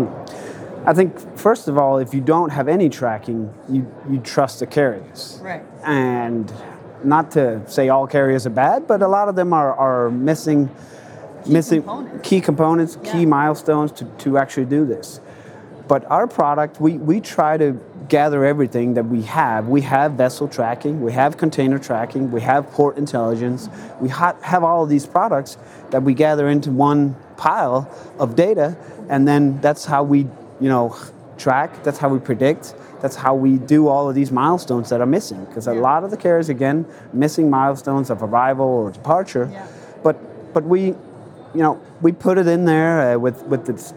I 0.84 0.94
think 0.94 1.18
first 1.36 1.66
of 1.66 1.76
all, 1.78 1.98
if 1.98 2.14
you 2.14 2.20
don't 2.20 2.50
have 2.50 2.68
any 2.68 2.88
tracking, 2.88 3.52
you 3.68 3.92
you 4.08 4.20
trust 4.20 4.60
the 4.60 4.66
carriers. 4.66 5.40
Right. 5.42 5.64
And 5.82 6.52
not 7.02 7.32
to 7.32 7.68
say 7.68 7.88
all 7.88 8.06
carriers 8.06 8.46
are 8.46 8.50
bad, 8.50 8.86
but 8.86 9.02
a 9.02 9.08
lot 9.08 9.28
of 9.28 9.34
them 9.34 9.52
are, 9.52 9.74
are 9.74 10.10
missing 10.10 10.70
missing 11.46 11.82
components. 11.82 12.28
key 12.28 12.40
components, 12.40 12.98
key 13.04 13.26
milestones 13.26 13.92
to, 13.92 14.04
to 14.04 14.38
actually 14.38 14.66
do 14.66 14.84
this. 14.84 15.20
But 15.88 16.04
our 16.10 16.26
product, 16.26 16.80
we, 16.80 16.94
we 16.94 17.20
try 17.20 17.56
to 17.56 17.78
gather 18.08 18.44
everything 18.44 18.94
that 18.94 19.06
we 19.06 19.22
have. 19.22 19.68
We 19.68 19.82
have 19.82 20.12
vessel 20.12 20.48
tracking, 20.48 21.00
we 21.00 21.12
have 21.12 21.36
container 21.36 21.78
tracking, 21.78 22.30
we 22.30 22.40
have 22.40 22.70
port 22.72 22.96
intelligence, 22.98 23.68
we 24.00 24.08
ha- 24.08 24.36
have 24.42 24.64
all 24.64 24.82
of 24.84 24.88
these 24.88 25.06
products 25.06 25.58
that 25.90 26.02
we 26.02 26.14
gather 26.14 26.48
into 26.48 26.70
one 26.70 27.16
pile 27.36 27.88
of 28.18 28.36
data, 28.36 28.76
and 29.08 29.26
then 29.26 29.60
that's 29.60 29.84
how 29.84 30.02
we, 30.02 30.20
you 30.60 30.68
know, 30.68 30.96
track, 31.38 31.82
that's 31.84 31.98
how 31.98 32.08
we 32.08 32.18
predict, 32.18 32.74
that's 33.00 33.16
how 33.16 33.34
we 33.34 33.58
do 33.58 33.88
all 33.88 34.08
of 34.08 34.14
these 34.14 34.32
milestones 34.32 34.88
that 34.88 35.00
are 35.00 35.06
missing. 35.06 35.44
Because 35.44 35.66
a 35.66 35.74
lot 35.74 36.02
of 36.02 36.10
the 36.10 36.16
carriers, 36.16 36.48
again, 36.48 36.86
missing 37.12 37.50
milestones 37.50 38.10
of 38.10 38.22
arrival 38.22 38.66
or 38.66 38.90
departure, 38.90 39.48
Yeah. 39.52 39.66
but 40.02 40.16
but 40.54 40.64
we 40.64 40.94
you 41.54 41.62
know, 41.62 41.80
we 42.02 42.12
put 42.12 42.36
it 42.38 42.46
in 42.46 42.64
there 42.66 43.14
uh, 43.14 43.18
with 43.18 43.42
with 43.44 43.66
the 43.66 43.94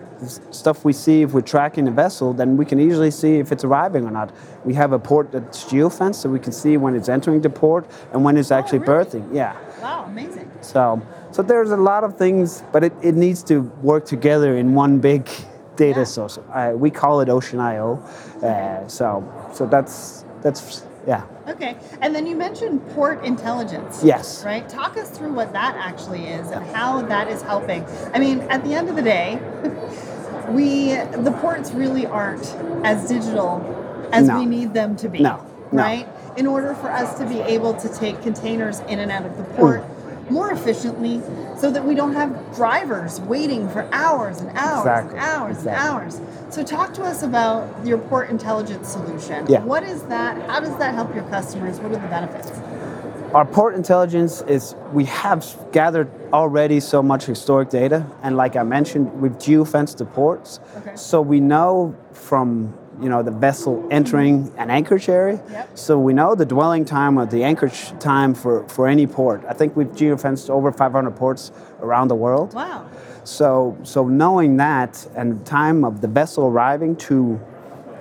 stuff 0.51 0.83
we 0.85 0.93
see 0.93 1.21
if 1.21 1.33
we're 1.33 1.41
tracking 1.41 1.87
a 1.87 1.91
vessel, 1.91 2.33
then 2.33 2.57
we 2.57 2.65
can 2.65 2.79
easily 2.79 3.11
see 3.11 3.35
if 3.39 3.51
it's 3.51 3.63
arriving 3.63 4.05
or 4.05 4.11
not. 4.11 4.31
We 4.65 4.73
have 4.73 4.91
a 4.91 4.99
port 4.99 5.31
that's 5.31 5.63
geofenced, 5.65 6.15
so 6.15 6.29
we 6.29 6.39
can 6.39 6.51
see 6.51 6.77
when 6.77 6.95
it's 6.95 7.09
entering 7.09 7.41
the 7.41 7.49
port 7.49 7.85
and 8.13 8.23
when 8.23 8.37
it's 8.37 8.51
actually 8.51 8.79
Oh, 8.79 8.81
really? 8.81 9.03
berthing. 9.05 9.29
Yeah. 9.33 9.55
Wow, 9.81 10.05
amazing. 10.07 10.49
So 10.61 11.01
so 11.31 11.41
there's 11.43 11.71
a 11.71 11.77
lot 11.77 12.03
of 12.03 12.17
things, 12.17 12.63
but 12.71 12.83
it, 12.83 12.93
it 13.01 13.15
needs 13.15 13.43
to 13.43 13.61
work 13.81 14.05
together 14.05 14.57
in 14.57 14.73
one 14.73 14.99
big 14.99 15.29
data 15.75 15.99
Yeah. 16.01 16.03
source. 16.05 16.37
Uh, 16.53 16.73
we 16.75 16.89
call 16.89 17.21
it 17.21 17.29
Ocean 17.29 17.59
IO. 17.59 17.99
Uh, 18.43 18.87
so 18.87 19.23
so 19.53 19.65
that's 19.65 20.25
that's 20.41 20.83
yeah. 21.07 21.23
Okay, 21.47 21.75
and 22.01 22.13
then 22.13 22.27
you 22.27 22.35
mentioned 22.35 22.81
port 22.89 23.23
intelligence. 23.23 24.03
Yes. 24.03 24.43
Right? 24.45 24.67
Talk 24.69 24.97
us 24.97 25.09
through 25.09 25.33
what 25.33 25.53
that 25.53 25.75
actually 25.77 26.27
is 26.27 26.51
and 26.51 26.63
how 26.75 27.01
that 27.03 27.27
is 27.29 27.41
helping. 27.41 27.83
I 28.13 28.19
mean, 28.19 28.41
at 28.51 28.63
the 28.63 28.73
end 28.75 28.89
of 28.89 28.95
the 28.95 29.01
day, 29.01 29.39
we 30.53 30.95
the 30.95 31.31
ports 31.41 31.71
really 31.71 32.05
aren't 32.05 32.45
as 32.83 33.07
digital 33.07 33.61
as 34.11 34.27
No. 34.27 34.39
we 34.39 34.45
need 34.45 34.73
them 34.73 34.95
to 34.97 35.09
be. 35.09 35.19
No, 35.19 35.39
no. 35.71 35.83
Right? 35.83 36.07
In 36.37 36.47
order 36.47 36.73
for 36.75 36.89
us 36.91 37.17
to 37.19 37.25
be 37.25 37.39
able 37.41 37.73
to 37.75 37.89
take 37.89 38.21
containers 38.21 38.79
in 38.87 38.99
and 38.99 39.11
out 39.11 39.25
of 39.25 39.37
the 39.37 39.43
port 39.43 39.81
Mm. 39.83 40.31
more 40.31 40.51
efficiently 40.51 41.21
so 41.57 41.69
that 41.71 41.83
we 41.85 41.95
don't 41.95 42.13
have 42.13 42.31
drivers 42.55 43.19
waiting 43.21 43.67
for 43.69 43.85
hours 43.91 44.39
and 44.41 44.49
hours 44.55 44.79
Exactly, 44.85 45.17
and 45.17 45.27
hours 45.27 45.57
exactly. 45.57 45.71
and 45.89 46.01
hours. 46.01 46.21
So 46.49 46.63
talk 46.63 46.93
to 46.95 47.03
us 47.03 47.23
about 47.23 47.67
your 47.83 47.97
port 47.97 48.29
intelligence 48.29 48.89
solution. 48.89 49.45
Yeah. 49.47 49.63
What 49.63 49.83
is 49.83 50.03
that? 50.03 50.37
How 50.49 50.59
does 50.59 50.75
that 50.77 50.93
help 50.95 51.13
your 51.15 51.23
customers? 51.25 51.79
What 51.79 51.91
are 51.91 51.95
the 51.95 52.07
benefits? 52.07 52.51
Our 53.33 53.45
port 53.45 53.75
intelligence 53.75 54.41
is 54.41 54.73
we 54.91 55.05
have 55.05 55.45
gathered 55.71 56.09
already 56.33 56.79
so 56.79 57.03
much 57.03 57.25
historic 57.25 57.69
data, 57.69 58.07
and 58.23 58.35
like 58.35 58.55
I 58.55 58.63
mentioned, 58.63 59.21
we've 59.21 59.37
geofenced 59.37 59.97
the 59.97 60.05
ports, 60.05 60.59
Okay. 60.77 60.95
so 60.95 61.21
we 61.21 61.39
know 61.39 61.95
from 62.11 62.73
you 62.99 63.07
know 63.07 63.21
the 63.21 63.31
vessel 63.31 63.87
entering 63.91 64.51
an 64.57 64.71
anchorage 64.71 65.07
area. 65.09 65.41
Yep. 65.51 65.77
So 65.77 65.99
we 65.99 66.11
know 66.11 66.33
the 66.33 66.45
dwelling 66.45 66.85
time 66.85 67.19
or 67.19 67.25
the 67.27 67.43
anchorage 67.43 67.93
time 67.99 68.33
for, 68.33 68.67
for 68.67 68.87
any 68.87 69.05
port. 69.07 69.43
I 69.47 69.53
think 69.53 69.75
we've 69.75 69.87
geofenced 69.91 70.49
over 70.49 70.71
500 70.71 71.11
ports 71.15 71.51
around 71.81 72.07
the 72.09 72.15
world. 72.15 72.53
Wow. 72.55 72.89
So, 73.23 73.77
so 73.83 74.07
knowing 74.07 74.57
that 74.57 75.07
and 75.15 75.39
the 75.39 75.45
time 75.45 75.85
of 75.85 76.01
the 76.01 76.07
vessel 76.09 76.47
arriving 76.47 76.95
to 77.07 77.39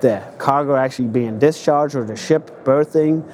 the 0.01 0.21
cargo 0.39 0.75
actually 0.75 1.09
being 1.09 1.39
discharged 1.39 1.95
or 1.95 2.05
the 2.05 2.17
ship 2.17 2.65
berthing, 2.65 3.25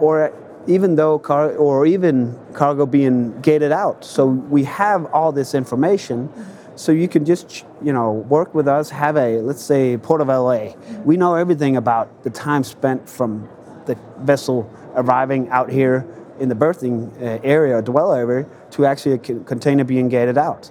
or 0.00 0.32
even 0.66 0.94
though 0.96 1.18
car 1.18 1.54
or 1.56 1.86
even 1.86 2.38
cargo 2.54 2.86
being 2.86 3.40
gated 3.40 3.72
out. 3.72 4.04
So 4.04 4.26
we 4.26 4.64
have 4.64 5.06
all 5.12 5.32
this 5.32 5.54
information. 5.54 6.28
So 6.76 6.92
you 6.92 7.06
can 7.08 7.24
just 7.24 7.64
you 7.82 7.92
know 7.92 8.12
work 8.12 8.54
with 8.54 8.66
us. 8.68 8.90
Have 8.90 9.16
a 9.16 9.38
let's 9.40 9.62
say 9.62 9.96
Port 9.98 10.20
of 10.20 10.28
LA. 10.28 10.72
We 11.04 11.16
know 11.16 11.34
everything 11.34 11.76
about 11.76 12.22
the 12.22 12.30
time 12.30 12.64
spent 12.64 13.08
from 13.08 13.48
the 13.86 13.96
vessel 14.20 14.70
arriving 14.94 15.48
out 15.50 15.70
here 15.70 16.06
in 16.40 16.48
the 16.48 16.54
berthing 16.54 17.12
uh, 17.20 17.38
area 17.44 17.76
or 17.76 17.82
dwell 17.82 18.12
area 18.12 18.46
to 18.70 18.86
actually 18.86 19.14
a 19.14 19.18
container 19.18 19.84
being 19.84 20.08
gated 20.08 20.38
out. 20.38 20.70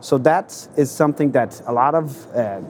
So 0.00 0.18
that 0.18 0.68
is 0.76 0.90
something 0.90 1.32
that 1.32 1.60
a 1.66 1.72
lot 1.72 1.94
of 1.94 2.26
uh, 2.34 2.60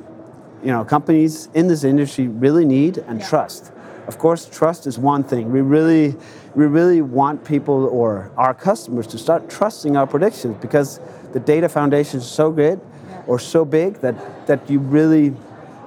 you 0.65 0.73
know 0.73 0.85
companies 0.85 1.49
in 1.55 1.69
this 1.69 1.85
industry 1.85 2.29
really 2.29 2.65
need 2.65 2.99
and 2.99 3.21
Yeah. 3.21 3.29
trust. 3.29 3.73
Of 4.07 4.19
course, 4.19 4.47
trust 4.47 4.87
is 4.87 4.99
one 4.99 5.23
thing. 5.23 5.53
We 5.53 5.61
really, 5.61 6.17
we 6.55 6.67
really 6.67 7.01
want 7.01 7.45
people 7.45 7.87
or 7.87 8.31
our 8.37 8.55
customers 8.55 9.07
to 9.09 9.19
start 9.19 9.49
trusting 9.49 9.97
our 9.97 10.07
predictions 10.07 10.57
because 10.61 11.01
the 11.33 11.41
data 11.41 11.69
foundation 11.69 12.21
is 12.21 12.27
so 12.27 12.51
good 12.51 12.81
or 13.27 13.39
so 13.39 13.65
big 13.65 13.95
that 14.01 14.47
that 14.47 14.69
you 14.69 14.79
really 14.79 15.35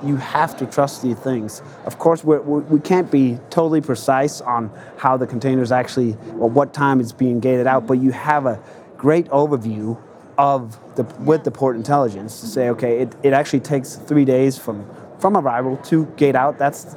you 0.03 0.17
have 0.17 0.57
to 0.57 0.65
trust 0.65 1.01
these 1.01 1.17
things. 1.17 1.61
Of 1.85 1.97
course, 1.97 2.23
we're, 2.23 2.41
we 2.41 2.61
we 2.61 2.79
can't 2.79 3.09
be 3.11 3.39
totally 3.49 3.81
precise 3.81 4.41
on 4.41 4.71
how 4.97 5.17
the 5.17 5.27
containers 5.27 5.71
actually 5.71 6.13
or 6.39 6.49
what 6.49 6.73
time 6.73 6.99
it's 6.99 7.11
being 7.11 7.39
gated 7.39 7.67
out, 7.67 7.87
but 7.87 7.99
you 7.99 8.11
have 8.11 8.45
a 8.45 8.59
great 8.97 9.27
overview 9.27 9.97
of 10.37 10.79
the 10.95 11.03
with 11.19 11.43
the 11.43 11.51
port 11.51 11.75
intelligence 11.75 12.41
to 12.41 12.47
say, 12.47 12.69
okay, 12.69 12.99
it, 12.99 13.15
it 13.23 13.33
actually 13.33 13.59
takes 13.59 13.95
three 13.95 14.25
days 14.25 14.57
from 14.57 14.85
from 15.19 15.37
arrival 15.37 15.77
to 15.77 16.05
gate 16.17 16.35
out. 16.35 16.57
That's 16.57 16.95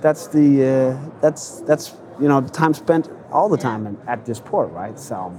that's 0.00 0.28
the 0.28 0.64
uh, 0.64 1.10
that's 1.20 1.60
that's 1.60 1.94
you 2.20 2.28
know 2.28 2.40
the 2.40 2.50
time 2.50 2.74
spent 2.74 3.08
all 3.32 3.48
the 3.48 3.56
Yeah. 3.56 3.62
time 3.70 3.98
at 4.06 4.24
this 4.24 4.40
port, 4.40 4.70
right? 4.72 4.98
So 4.98 5.32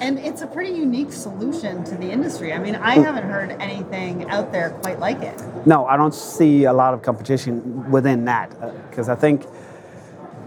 And 0.00 0.18
it's 0.18 0.42
a 0.42 0.46
pretty 0.46 0.72
unique 0.74 1.12
solution 1.12 1.82
to 1.84 1.96
the 1.96 2.08
industry. 2.12 2.52
I 2.52 2.58
mean, 2.58 2.76
I 2.76 2.94
haven't 2.94 3.24
heard 3.28 3.50
anything 3.58 4.30
out 4.30 4.52
there 4.52 4.70
quite 4.82 5.00
like 5.00 5.22
it. 5.22 5.42
no, 5.66 5.86
I 5.86 5.96
don't 5.96 6.14
see 6.14 6.64
a 6.64 6.72
lot 6.72 6.94
of 6.94 7.02
competition 7.02 7.90
within 7.90 8.24
that 8.26 8.48
because 8.90 9.08
I 9.08 9.16
think 9.16 9.44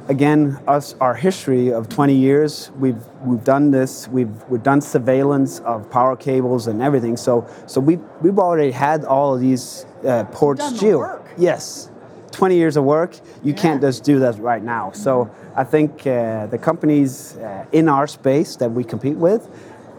again 0.08 0.58
us 0.68 0.96
our 1.00 1.14
history 1.14 1.72
of 1.72 1.88
20 1.88 2.16
years 2.16 2.72
we've 2.80 3.04
we've 3.24 3.44
done 3.44 3.70
this 3.70 4.08
we've 4.08 4.34
we've 4.50 4.64
done 4.64 4.82
surveillance 4.82 5.60
of 5.60 5.90
power 5.92 6.16
cables 6.16 6.66
and 6.68 6.82
everything 6.82 7.16
so 7.16 7.46
so 7.68 7.80
we 7.80 7.98
we've, 8.22 8.40
already 8.40 8.72
had 8.72 9.06
all 9.06 9.36
of 9.36 9.40
these 9.40 9.86
uh, 10.06 10.24
ports 10.32 10.72
geo 10.80 11.24
yes 11.38 11.91
20 12.32 12.56
years 12.56 12.78
of 12.78 12.84
work 12.84 13.20
you 13.44 13.54
can't 13.54 13.82
just 13.82 14.04
do 14.04 14.20
that 14.20 14.38
right 14.40 14.64
now 14.64 14.92
so 14.92 15.30
i 15.56 15.64
think 15.64 16.08
uh, 16.08 16.46
the 16.48 16.58
companies 16.58 17.38
uh, 17.38 17.66
in 17.72 17.90
our 17.90 18.08
space 18.08 18.56
that 18.56 18.72
we 18.72 18.84
compete 18.84 19.18
with 19.18 19.48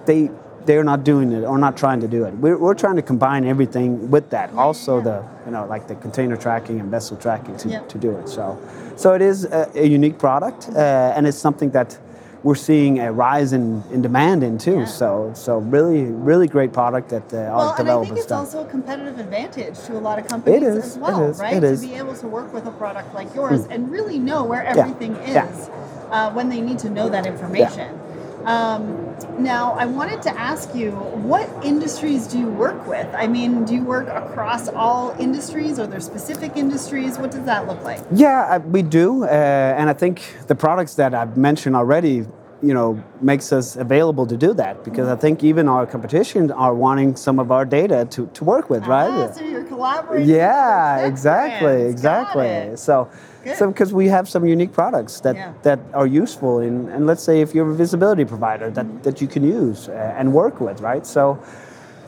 they 0.06 0.30
they're 0.66 0.84
not 0.84 1.04
doing 1.04 1.32
it 1.32 1.44
or 1.44 1.58
not 1.58 1.76
trying 1.76 2.00
to 2.00 2.08
do 2.08 2.24
it. 2.24 2.34
We're, 2.34 2.56
we're 2.56 2.74
trying 2.74 2.96
to 2.96 3.02
combine 3.02 3.44
everything 3.44 4.10
with 4.10 4.30
that. 4.30 4.52
Also 4.54 5.00
the 5.00 5.24
you 5.44 5.52
know 5.52 5.66
like 5.66 5.88
the 5.88 5.94
container 5.96 6.36
tracking 6.36 6.80
and 6.80 6.90
vessel 6.90 7.16
tracking 7.16 7.56
to, 7.58 7.84
to 7.88 7.98
do 7.98 8.16
it. 8.16 8.28
So 8.28 8.58
so 8.96 9.14
it 9.14 9.22
is 9.22 9.44
a, 9.44 9.70
a 9.74 9.86
unique 9.86 10.18
product 10.18 10.68
uh, 10.70 11.12
and 11.16 11.26
it's 11.26 11.38
something 11.38 11.70
that 11.70 11.98
we're 12.42 12.54
seeing 12.54 12.98
a 12.98 13.12
rise 13.12 13.52
in, 13.52 13.82
in 13.92 14.02
demand 14.02 14.42
in 14.42 14.58
too. 14.58 14.80
Yeah. 14.80 14.84
So 14.84 15.32
so 15.34 15.58
really 15.58 16.04
really 16.04 16.48
great 16.48 16.72
product 16.72 17.10
that 17.10 17.32
uh, 17.32 17.36
our 17.36 17.56
Well, 17.56 17.74
and 17.78 17.90
I 17.90 18.04
think 18.04 18.18
it's 18.18 18.32
also 18.32 18.64
a 18.64 18.68
competitive 18.68 19.18
advantage 19.18 19.78
to 19.80 19.96
a 19.96 20.00
lot 20.00 20.18
of 20.18 20.26
companies 20.26 20.62
as 20.62 20.98
well, 20.98 21.30
is, 21.30 21.38
right? 21.38 21.62
it 21.62 21.76
to 21.76 21.86
be 21.86 21.94
able 21.94 22.14
to 22.16 22.26
work 22.26 22.52
with 22.52 22.66
a 22.66 22.72
product 22.72 23.14
like 23.14 23.32
yours 23.34 23.66
and 23.66 23.90
really 23.90 24.18
know 24.18 24.44
where 24.44 24.64
everything 24.64 25.14
yeah. 25.14 25.48
is 25.48 25.68
uh, 26.10 26.32
when 26.32 26.48
they 26.48 26.60
need 26.60 26.78
to 26.80 26.90
know 26.90 27.08
that 27.08 27.26
information. 27.26 27.98
Um, 28.44 29.16
now, 29.38 29.72
I 29.72 29.86
wanted 29.86 30.20
to 30.22 30.30
ask 30.38 30.74
you, 30.74 30.90
what 30.90 31.48
industries 31.64 32.26
do 32.26 32.38
you 32.38 32.48
work 32.48 32.86
with? 32.86 33.06
I 33.14 33.26
mean, 33.26 33.64
do 33.64 33.74
you 33.74 33.84
work 33.84 34.08
across 34.08 34.68
all 34.68 35.14
industries? 35.18 35.78
Are 35.78 35.86
there 35.86 36.00
specific 36.00 36.56
industries? 36.56 37.18
What 37.18 37.30
does 37.30 37.44
that 37.44 37.66
look 37.66 37.82
like? 37.84 38.00
Yeah, 38.12 38.58
we 38.58 38.82
do, 38.82 39.24
uh, 39.24 39.28
and 39.28 39.88
I 39.88 39.92
think 39.92 40.22
the 40.48 40.54
products 40.54 40.94
that 40.96 41.14
I've 41.14 41.36
mentioned 41.36 41.76
already, 41.76 42.26
you 42.62 42.74
know, 42.74 43.02
makes 43.20 43.52
us 43.52 43.76
available 43.76 44.26
to 44.26 44.36
do 44.36 44.54
that 44.54 44.84
because 44.84 45.08
I 45.08 45.16
think 45.16 45.44
even 45.44 45.68
our 45.68 45.86
competition 45.86 46.50
are 46.50 46.74
wanting 46.74 47.16
some 47.16 47.38
of 47.38 47.50
our 47.52 47.64
data 47.64 48.06
to, 48.10 48.26
to 48.26 48.44
work 48.44 48.70
with, 48.70 48.86
right? 48.86 49.10
Ah, 49.10 49.32
so 49.32 49.44
you're 49.62 49.76
collaborating. 49.76 50.28
yeah, 50.34 51.06
exactly. 51.06 51.82
Exactly. 51.86 52.76
So, 52.76 53.08
Good. 53.44 53.56
so 53.56 53.68
because 53.68 53.92
we 53.92 54.08
have 54.08 54.28
some 54.28 54.44
unique 54.46 54.72
products 54.72 55.20
that 55.20 55.36
Yeah. 55.36 55.52
that 55.62 55.80
are 55.94 56.06
useful 56.06 56.60
in, 56.60 56.88
and 56.88 57.06
let's 57.06 57.22
say 57.22 57.40
if 57.40 57.54
you're 57.54 57.70
a 57.70 57.74
visibility 57.74 58.24
provider 58.24 58.70
that 58.70 58.86
that 59.02 59.20
you 59.20 59.28
can 59.28 59.44
use 59.44 59.88
uh, 59.88 60.14
and 60.18 60.32
work 60.32 60.60
with, 60.60 60.80
right? 60.80 61.06
So, 61.06 61.38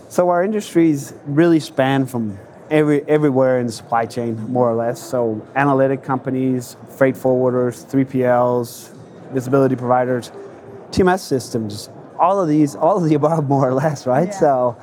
so 0.08 0.28
our 0.30 0.44
industries 0.44 1.12
really 1.26 1.61
span 1.61 2.06
from 2.06 2.38
every 2.70 3.02
everywhere 3.08 3.58
in 3.58 3.66
the 3.66 3.73
supply 3.73 4.06
chain, 4.06 4.37
more 4.52 4.70
or 4.70 4.75
less. 4.75 5.00
So, 5.00 5.40
analytic 5.56 6.02
companies, 6.02 6.76
freight 6.96 7.16
forwarders, 7.16 7.84
3PLs, 7.90 8.90
visibility 9.32 9.76
providers, 9.76 10.30
TMS 10.90 11.20
systems, 11.20 11.90
all 12.18 12.40
of 12.40 12.49
these, 12.49 12.76
all 12.76 12.96
of 12.96 13.08
the 13.08 13.14
above, 13.14 13.49
more 13.54 13.68
or 13.68 13.75
less, 13.75 14.06
right? 14.06 14.28
Yeah. 14.28 14.40
So, 14.40 14.76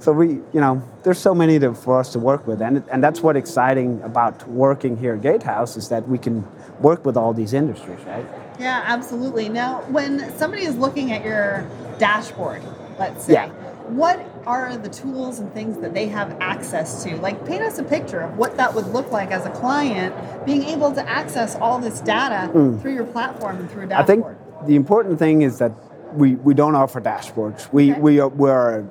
so 0.00 0.12
we, 0.12 0.26
you 0.28 0.60
know, 0.60 0.82
there's 1.02 1.18
so 1.18 1.34
many 1.34 1.58
to, 1.58 1.74
for 1.74 1.98
us 1.98 2.12
to 2.12 2.18
work 2.18 2.46
with, 2.46 2.62
and 2.62 2.82
and 2.90 3.02
that's 3.02 3.20
what 3.20 3.36
exciting 3.36 4.00
about 4.02 4.46
working 4.48 4.96
here 4.96 5.14
at 5.14 5.22
Gatehouse 5.22 5.76
is 5.76 5.88
that 5.88 6.08
we 6.08 6.18
can 6.18 6.46
work 6.80 7.04
with 7.04 7.16
all 7.16 7.32
these 7.32 7.52
industries, 7.52 8.00
right? 8.06 8.24
Yeah, 8.60 8.82
absolutely. 8.86 9.48
Now, 9.48 9.82
when 9.88 10.36
somebody 10.36 10.64
is 10.64 10.76
looking 10.76 11.12
at 11.12 11.24
your 11.24 11.66
dashboard, 11.98 12.62
let's 12.98 13.24
say, 13.24 13.32
Yeah. 13.34 13.48
what 13.88 14.20
are 14.46 14.76
the 14.76 14.88
tools 14.88 15.38
and 15.40 15.52
things 15.52 15.78
that 15.78 15.94
they 15.94 16.06
have 16.08 16.36
access 16.40 17.02
to? 17.04 17.16
Like, 17.16 17.44
paint 17.46 17.62
us 17.62 17.78
a 17.78 17.82
picture 17.84 18.20
of 18.20 18.36
what 18.38 18.56
that 18.56 18.74
would 18.74 18.86
look 18.88 19.10
like 19.12 19.30
as 19.30 19.46
a 19.46 19.50
client 19.50 20.14
being 20.46 20.62
able 20.64 20.92
to 20.92 21.08
access 21.08 21.56
all 21.56 21.78
this 21.80 22.00
data 22.00 22.48
through 22.80 22.94
your 22.94 23.04
platform 23.04 23.58
and 23.58 23.70
through 23.70 23.84
a 23.84 23.86
Mm. 23.88 23.96
I 23.98 24.02
think 24.04 24.24
the 24.66 24.76
important 24.76 25.18
thing 25.18 25.42
is 25.42 25.58
that 25.58 25.72
we, 26.14 26.36
we 26.36 26.54
don't 26.54 26.74
offer 26.74 27.00
dashboards. 27.00 27.72
We, 27.72 27.92
Okay. 27.92 28.00
we 28.00 28.20
are 28.20 28.28
we're 28.28 28.84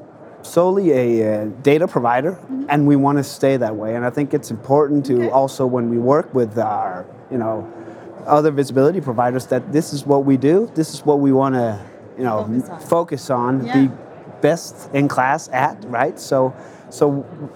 solely 0.47 0.91
a 0.91 1.07
uh, 1.43 1.45
data 1.61 1.87
provider, 1.87 2.31
Mm-hmm. 2.31 2.65
and 2.69 2.87
we 2.87 2.95
want 2.95 3.17
to 3.17 3.23
stay 3.23 3.57
that 3.57 3.75
way. 3.75 3.95
And 3.95 4.05
I 4.05 4.09
think 4.09 4.33
it's 4.33 4.51
important 4.51 5.05
to 5.07 5.15
Okay. 5.15 5.29
also 5.29 5.65
when 5.65 5.89
we 5.89 5.97
work 5.97 6.33
with 6.33 6.57
our 6.57 7.05
you 7.31 7.37
know 7.37 7.65
other 8.25 8.51
visibility 8.51 9.01
providers 9.01 9.45
that 9.47 9.71
this 9.71 9.93
is 9.93 10.05
what 10.05 10.25
we 10.25 10.37
do. 10.37 10.69
This 10.75 10.93
is 10.93 11.05
what 11.05 11.19
we 11.19 11.31
want 11.31 11.55
to 11.55 11.79
you 12.17 12.23
know 12.23 12.43
Focus 12.45 12.69
on. 12.69 12.79
focus 12.79 13.29
on. 13.29 13.65
Yeah. 13.65 13.73
Be 13.87 13.91
best 14.41 14.89
in 14.93 15.07
class 15.07 15.49
at 15.51 15.75
right. 15.89 16.19
So. 16.19 16.53
So 16.89 17.07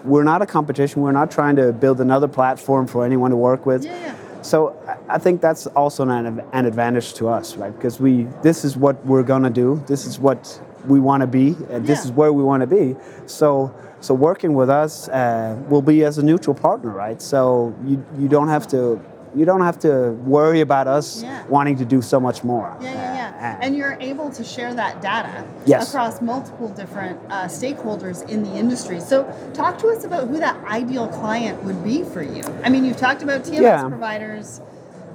we're 0.04 0.26
not 0.26 0.42
a 0.42 0.46
competition. 0.46 1.02
We're 1.02 1.14
not 1.22 1.32
trying 1.32 1.56
to 1.56 1.72
build 1.72 2.02
another 2.02 2.28
platform 2.28 2.86
for 2.86 3.06
anyone 3.06 3.32
to 3.32 3.38
work 3.38 3.66
with. 3.66 3.86
Yeah, 3.86 3.96
yeah. 3.98 4.16
So 4.42 4.76
I- 5.08 5.20
think 5.20 5.40
that's 5.40 5.68
also 5.68 6.04
an, 6.04 6.42
an 6.52 6.66
advantage 6.66 7.14
to 7.14 7.30
us, 7.30 7.56
right? 7.56 7.74
Because 7.74 8.02
we 8.02 8.28
this 8.42 8.66
is 8.66 8.76
what 8.76 8.96
we're 9.06 9.24
gonna 9.24 9.50
do. 9.50 9.82
This 9.88 10.06
is 10.06 10.20
what 10.20 10.40
we 10.88 11.00
want 11.00 11.22
to 11.22 11.28
be, 11.28 11.56
and 11.70 11.86
this 11.86 12.00
Yeah. 12.00 12.06
is 12.06 12.12
where 12.12 12.34
we 12.34 12.44
want 12.44 12.62
to 12.62 12.68
be. 12.68 12.96
So 13.26 13.72
so 14.00 14.14
working 14.16 14.56
with 14.56 14.70
us 14.70 15.08
uh, 15.10 15.56
will 15.70 15.84
be 15.84 16.04
as 16.04 16.18
a 16.18 16.24
neutral 16.24 16.56
partner, 16.56 16.90
right? 16.92 17.22
So 17.22 17.74
you 17.86 18.04
you 18.18 18.28
don't 18.28 18.48
have 18.50 18.68
to 18.70 19.00
you 19.34 19.46
don't 19.46 19.62
have 19.62 19.80
to 19.80 20.12
worry 20.26 20.60
about 20.60 20.88
us 20.88 21.24
Yeah. 21.24 21.40
wanting 21.48 21.78
to 21.78 21.86
do 21.86 22.02
so 22.02 22.20
much 22.20 22.44
more. 22.44 22.70
Yeah, 22.82 22.92
yeah, 22.92 23.16
yeah. 23.16 23.56
Uh, 23.62 23.66
And 23.66 23.78
you're 23.78 23.96
able 24.02 24.30
to 24.32 24.44
share 24.44 24.74
that 24.74 25.02
data 25.02 25.46
Yes. 25.66 25.88
across 25.88 26.22
multiple 26.22 26.68
different 26.68 27.18
uh, 27.30 27.46
stakeholders 27.48 28.28
in 28.28 28.44
the 28.44 28.54
industry. 28.60 29.00
So, 29.00 29.26
talk 29.54 29.78
to 29.78 29.88
us 29.88 30.04
about 30.04 30.28
who 30.28 30.38
that 30.40 30.58
ideal 30.70 31.08
client 31.08 31.64
would 31.64 31.82
be 31.82 32.04
for 32.04 32.22
you. 32.22 32.44
I 32.66 32.70
mean, 32.70 32.84
you've 32.84 32.98
talked 32.98 33.24
about 33.24 33.46
TMS 33.46 33.62
Yeah. 33.62 33.88
providers. 33.88 34.60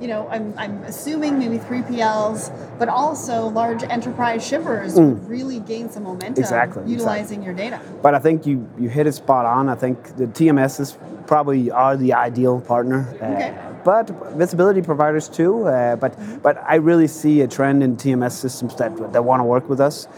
You 0.01 0.09
know, 0.09 0.29
I'm, 0.29 0.53
I'm 0.59 0.83
assuming 0.85 1.39
maybe 1.39 1.59
3PLs, 1.59 2.79
but 2.79 2.89
also 2.89 3.49
large 3.49 3.83
enterprise 3.83 4.47
shippers 4.47 4.95
would 4.95 5.27
really 5.29 5.61
gain 5.61 5.89
some 5.91 6.03
momentum 6.05 6.35
Mm. 6.35 6.39
Exactly, 6.39 6.83
utilizing 6.91 7.43
your 7.43 7.55
data. 7.55 7.81
But 8.03 8.15
I 8.15 8.19
think 8.19 8.47
you, 8.47 8.69
you 8.79 8.89
hit 8.89 9.07
it 9.07 9.13
spot 9.13 9.47
on. 9.47 9.69
I 9.69 9.75
think 9.75 10.17
the 10.17 10.27
TMSs 10.27 10.97
probably 11.27 11.71
are 11.71 11.97
the 11.97 12.13
ideal 12.13 12.61
partner. 12.61 13.07
Uh, 13.21 13.27
Okay. 13.27 13.55
But 13.85 14.11
visibility 14.35 14.83
providers 14.83 15.29
too. 15.29 15.69
Uh, 15.69 15.95
but 15.95 16.19
but 16.43 16.57
I 16.67 16.75
really 16.75 17.07
see 17.07 17.43
a 17.43 17.47
trend 17.47 17.85
in 17.85 17.97
TMS 17.97 18.33
systems 18.33 18.75
that 18.77 19.13
that 19.13 19.25
want 19.25 19.39
to 19.41 19.45
work 19.45 19.69
with 19.69 19.81
us. 19.81 20.09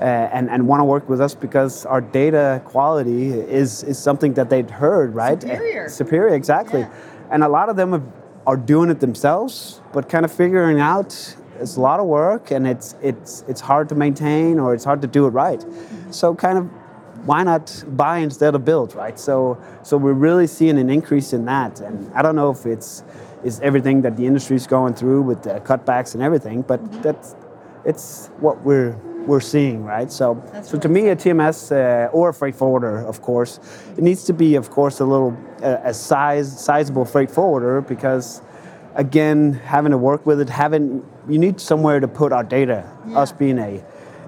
Uh, 0.00 0.04
and, 0.32 0.48
and 0.48 0.66
want 0.66 0.80
to 0.80 0.84
work 0.84 1.08
with 1.10 1.20
us 1.20 1.34
because 1.34 1.84
our 1.84 2.00
data 2.00 2.62
quality 2.64 3.32
is, 3.32 3.82
is 3.82 3.98
something 3.98 4.32
that 4.32 4.48
they'd 4.48 4.70
heard, 4.70 5.14
right? 5.14 5.42
Superior. 5.42 5.84
Uh, 5.84 5.88
superior, 5.90 6.34
exactly. 6.34 6.80
Yeah. 6.80 6.92
And 7.30 7.44
a 7.44 7.48
lot 7.48 7.68
of 7.68 7.76
them 7.76 7.92
have, 7.92 8.02
are 8.46 8.56
doing 8.56 8.90
it 8.90 9.00
themselves, 9.00 9.80
but 9.92 10.08
kind 10.08 10.24
of 10.24 10.32
figuring 10.32 10.80
out 10.80 11.36
it's 11.60 11.76
a 11.76 11.80
lot 11.80 12.00
of 12.00 12.06
work 12.06 12.50
and 12.50 12.66
it's 12.66 12.94
it's 13.02 13.44
it's 13.46 13.60
hard 13.60 13.88
to 13.90 13.94
maintain 13.94 14.58
or 14.58 14.74
it's 14.74 14.84
hard 14.84 15.02
to 15.02 15.08
do 15.08 15.26
it 15.26 15.30
right. 15.30 15.64
So 16.10 16.34
kind 16.34 16.58
of 16.58 16.64
why 17.26 17.42
not 17.42 17.84
buy 17.88 18.18
instead 18.18 18.54
of 18.54 18.64
build, 18.64 18.94
right? 18.94 19.18
So 19.18 19.62
so 19.82 19.96
we're 19.96 20.14
really 20.14 20.46
seeing 20.46 20.78
an 20.78 20.88
increase 20.90 21.32
in 21.32 21.44
that, 21.44 21.80
and 21.80 22.12
I 22.14 22.22
don't 22.22 22.36
know 22.36 22.50
if 22.50 22.66
it's 22.66 23.04
is 23.44 23.60
everything 23.60 24.02
that 24.02 24.16
the 24.16 24.26
industry 24.26 24.56
is 24.56 24.66
going 24.66 24.94
through 24.94 25.22
with 25.22 25.42
the 25.42 25.60
cutbacks 25.60 26.14
and 26.14 26.22
everything, 26.22 26.62
but 26.62 26.80
that's 27.02 27.34
it's 27.84 28.28
what 28.38 28.62
we're 28.62 28.96
we're 29.26 29.40
seeing, 29.40 29.84
right? 29.84 30.10
So 30.10 30.42
That's 30.52 30.70
so 30.70 30.78
to 30.78 30.88
me, 30.88 31.08
a 31.08 31.16
TMS 31.16 31.70
uh, 31.72 32.10
or 32.12 32.30
a 32.30 32.34
freight 32.34 32.54
forwarder, 32.54 32.98
of 33.06 33.20
course, 33.22 33.60
it 33.96 34.02
needs 34.02 34.24
to 34.24 34.32
be, 34.32 34.54
of 34.56 34.70
course, 34.70 35.00
a 35.00 35.04
little 35.04 35.36
uh, 35.62 35.78
a 35.84 35.94
size 35.94 36.48
sizable 36.60 37.04
freight 37.04 37.30
forwarder 37.30 37.80
because 37.80 38.42
again, 38.94 39.52
having 39.52 39.92
to 39.92 39.98
work 39.98 40.26
with 40.26 40.40
it, 40.40 40.48
having 40.48 41.04
you 41.28 41.38
need 41.38 41.60
somewhere 41.60 42.00
to 42.00 42.08
put 42.08 42.32
our 42.32 42.44
data. 42.44 42.84
Us 43.14 43.32
being 43.32 43.58
a 43.58 43.82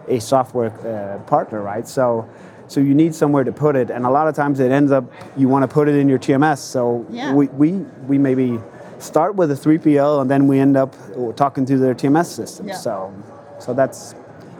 a 0.09 0.21
software 0.21 0.71
uh, 0.87 1.19
partner, 1.25 1.61
right? 1.63 1.87
So 1.89 2.29
so 2.69 2.81
you 2.81 2.95
need 2.95 3.15
somewhere 3.15 3.45
to 3.45 3.53
put 3.53 3.77
it, 3.77 3.91
and 3.91 4.07
a 4.07 4.11
lot 4.11 4.29
of 4.29 4.35
times 4.35 4.61
it 4.61 4.71
ends 4.71 4.93
up 4.93 5.05
you 5.37 5.49
want 5.49 5.63
to 5.63 5.69
put 5.69 5.89
it 5.89 5.95
in 5.97 6.09
your 6.09 6.19
TMS. 6.19 6.59
So 6.59 7.07
Yeah. 7.11 7.35
we, 7.35 7.47
we 7.49 7.73
we 8.09 8.19
maybe 8.19 8.59
start 8.99 9.35
with 9.35 9.51
a 9.51 9.55
3PL 9.55 10.21
and 10.23 10.31
then 10.31 10.47
we 10.47 10.59
end 10.61 10.77
up 10.77 10.95
talking 11.37 11.65
to 11.67 11.77
their 11.79 11.95
TMS 11.95 12.27
system. 12.27 12.69
Yeah. 12.69 12.77
So 12.77 13.13
so 13.59 13.75
that's 13.75 14.15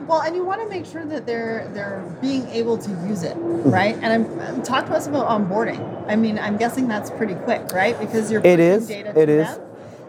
Well, 0.07 0.21
and 0.21 0.35
you 0.35 0.43
want 0.43 0.61
to 0.61 0.67
make 0.69 0.85
sure 0.85 1.05
that 1.05 1.25
they're 1.25 1.69
they're 1.73 2.03
being 2.21 2.47
able 2.49 2.77
to 2.77 2.89
use 3.07 3.23
it, 3.23 3.35
right? 3.37 3.95
And 4.01 4.05
I'm 4.07 4.39
um, 4.55 4.61
talk 4.63 4.85
to 4.87 4.93
us 4.93 5.07
about 5.07 5.27
onboarding. 5.27 5.79
I 6.09 6.15
mean, 6.15 6.37
I'm 6.37 6.57
guessing 6.57 6.87
that's 6.87 7.09
pretty 7.11 7.35
quick, 7.35 7.71
right? 7.71 7.97
Because 7.99 8.29
you're 8.31 8.41
It 8.45 8.59
is, 8.59 8.87
data 8.87 9.09
it 9.17 9.25
to 9.27 9.31
is. 9.31 9.47
them, 9.47 9.61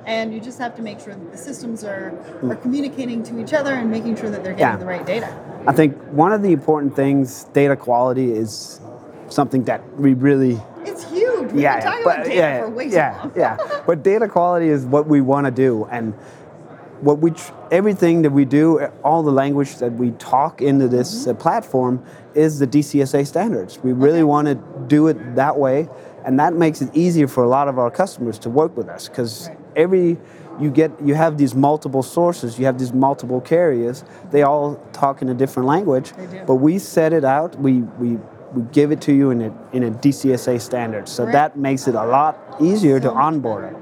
and 0.07 0.35
you 0.35 0.41
just 0.41 0.59
have 0.59 0.75
to 0.77 0.83
make 0.83 0.99
sure 1.01 1.15
that 1.15 1.31
the 1.33 1.39
systems 1.39 1.85
are 1.85 2.13
are 2.43 2.57
communicating 2.57 3.23
to 3.25 3.41
each 3.41 3.53
other 3.53 3.73
and 3.75 3.91
making 3.91 4.17
sure 4.17 4.31
that 4.31 4.43
they're 4.43 4.53
getting 4.53 4.67
Yeah. 4.75 4.77
the 4.77 4.87
right 4.87 5.07
data. 5.07 5.29
I 5.67 5.73
think 5.73 5.97
one 6.13 6.33
of 6.33 6.43
the 6.43 6.53
important 6.53 6.95
things, 6.97 7.45
data 7.53 7.77
quality, 7.77 8.33
is 8.33 8.81
something 9.29 9.63
that 9.65 9.81
we 9.99 10.15
really 10.15 10.61
It's 10.85 11.05
huge. 11.11 11.53
We've 11.53 11.63
yeah, 11.63 11.77
been 11.77 11.85
talking 11.85 12.05
but- 12.05 12.15
about 12.17 12.25
data 12.27 12.37
yeah, 12.37 12.61
for 12.63 12.69
way 12.71 12.87
yeah, 12.89 13.13
too 13.13 13.19
long. 13.29 13.33
yeah. 13.37 13.57
But 13.87 14.03
data 14.03 14.29
quality 14.29 14.69
is 14.69 14.85
what 14.85 15.07
we 15.07 15.21
want 15.21 15.47
to 15.47 15.51
do, 15.53 15.87
and 15.91 16.15
what 17.01 17.19
we 17.19 17.31
tr- 17.33 17.53
everything 17.71 18.23
that 18.23 18.31
we 18.33 18.45
do, 18.45 18.81
all 19.03 19.23
the 19.23 19.33
language 19.33 19.77
that 19.79 19.93
we 19.93 20.11
talk 20.13 20.63
into 20.63 20.89
this 20.89 21.23
Mm-hmm. 21.23 21.31
uh, 21.31 21.35
platform 21.35 22.03
is 22.35 22.59
the 22.59 22.67
DCSA 22.67 23.27
standards. 23.27 23.79
We 23.83 23.93
really 23.93 24.19
Okay. 24.19 24.25
want 24.25 24.49
to 24.49 24.59
do 24.87 25.09
it 25.09 25.37
that 25.37 25.59
way, 25.59 25.89
and 26.25 26.39
that 26.41 26.55
makes 26.55 26.81
it 26.83 26.91
easier 26.95 27.29
for 27.29 27.45
a 27.45 27.49
lot 27.49 27.69
of 27.69 27.79
our 27.79 27.91
customers 27.91 28.39
to 28.41 28.51
work 28.51 28.77
with 28.77 28.89
us 28.89 29.09
because 29.09 29.49
Right. 29.49 29.59
every 29.77 30.19
you 30.61 30.71
get 30.71 30.93
you 31.05 31.15
have 31.15 31.37
these 31.37 31.55
multiple 31.55 32.03
sources, 32.03 32.59
you 32.61 32.67
have 32.67 32.79
these 32.79 32.93
multiple 32.93 33.41
carriers. 33.41 34.05
They 34.31 34.43
all 34.43 34.79
talk 34.93 35.21
in 35.21 35.29
a 35.29 35.35
different 35.35 35.69
language, 35.69 36.13
but 36.47 36.57
we 36.57 36.79
set 36.79 37.13
it 37.13 37.25
out. 37.25 37.59
We 37.61 37.83
we 37.99 38.19
we 38.55 38.63
give 38.71 38.93
it 38.93 39.01
to 39.03 39.13
you 39.13 39.31
in 39.31 39.43
a 39.43 39.53
in 39.73 39.83
a 39.83 39.91
DCSA 39.91 40.61
standard, 40.61 41.09
so 41.09 41.25
Right. 41.25 41.33
that 41.33 41.57
makes 41.59 41.89
it 41.89 41.95
a 41.97 42.05
lot 42.07 42.39
easier 42.61 43.01
to 43.01 43.09
So 43.09 43.15
much 43.15 43.25
onboard 43.25 43.65
it. 43.65 43.77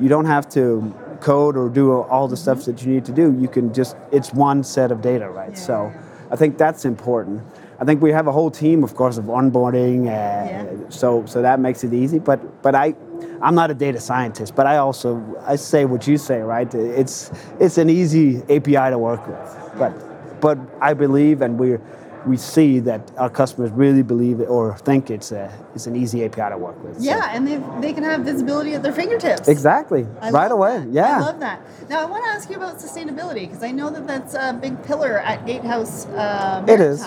You 0.00 0.08
don't 0.08 0.26
have 0.26 0.48
to 0.50 0.92
code 1.24 1.56
or 1.56 1.68
do 1.70 1.90
all 2.02 2.28
the 2.28 2.36
stuff 2.36 2.64
that 2.66 2.82
you 2.82 2.92
need 2.92 3.04
to 3.06 3.12
do. 3.12 3.34
You 3.40 3.48
can 3.48 3.72
just 3.72 3.96
it's 4.12 4.32
one 4.32 4.62
set 4.62 4.92
of 4.92 5.00
data, 5.00 5.28
right? 5.28 5.54
Yeah, 5.56 5.66
so 5.68 5.92
I 6.30 6.36
think 6.36 6.58
that's 6.58 6.84
important. 6.84 7.40
I 7.80 7.84
think 7.84 8.00
we 8.02 8.12
have 8.12 8.28
a 8.28 8.32
whole 8.32 8.50
team, 8.50 8.84
of 8.84 8.94
course, 8.94 9.16
of 9.18 9.24
onboarding, 9.24 10.02
uh, 10.06 10.10
Yeah. 10.10 10.66
so 10.90 11.24
so 11.26 11.42
that 11.42 11.58
makes 11.60 11.82
it 11.82 11.92
easy. 11.92 12.18
But 12.18 12.40
but 12.62 12.74
I, 12.74 12.94
I'm 13.42 13.54
not 13.54 13.70
a 13.70 13.74
data 13.74 14.00
scientist, 14.00 14.54
but 14.54 14.66
I 14.66 14.76
also 14.76 15.20
I 15.46 15.56
say 15.56 15.84
what 15.86 16.06
you 16.06 16.18
say, 16.18 16.40
right? 16.40 16.72
It's 16.74 17.30
it's 17.58 17.78
an 17.78 17.88
easy 17.90 18.42
API 18.56 18.90
to 18.90 18.98
work 18.98 19.26
with, 19.26 19.50
but 19.78 19.92
but 20.40 20.58
I 20.80 20.94
believe 20.94 21.42
and 21.44 21.58
we 21.58 21.78
we 22.26 22.36
see 22.36 22.80
that 22.80 23.00
our 23.18 23.28
customers 23.30 23.70
really 23.70 24.02
believe 24.02 24.40
it 24.40 24.48
or 24.48 24.76
think 24.78 25.10
it's 25.10 25.30
a 25.32 25.52
it's 25.74 25.86
an 25.86 25.94
easy 25.96 26.24
API 26.24 26.50
to 26.50 26.58
work 26.58 26.82
with. 26.82 26.98
So- 26.98 27.04
Yeah, 27.10 27.30
and 27.34 27.46
they 27.46 27.56
they 27.80 27.92
can 27.92 28.04
have 28.04 28.20
visibility 28.22 28.74
at 28.74 28.82
their 28.82 28.92
fingertips. 28.92 29.48
exactly. 29.48 30.06
I 30.20 30.30
right 30.30 30.50
away. 30.50 30.78
that. 30.78 30.88
Yeah. 30.88 31.16
I 31.18 31.20
love 31.20 31.40
that. 31.40 31.60
Now, 31.90 32.00
I 32.02 32.06
want 32.06 32.24
to 32.24 32.30
ask 32.30 32.48
you 32.50 32.56
about 32.56 32.78
sustainability 32.78 33.46
because 33.46 33.62
I 33.62 33.70
know 33.70 33.90
that 33.90 34.06
that's 34.06 34.34
a 34.34 34.52
big 34.60 34.82
pillar 34.84 35.18
at 35.18 35.44
Gatehouse 35.46 36.06
uh, 36.06 36.64
It 36.66 36.80
is. 36.80 37.06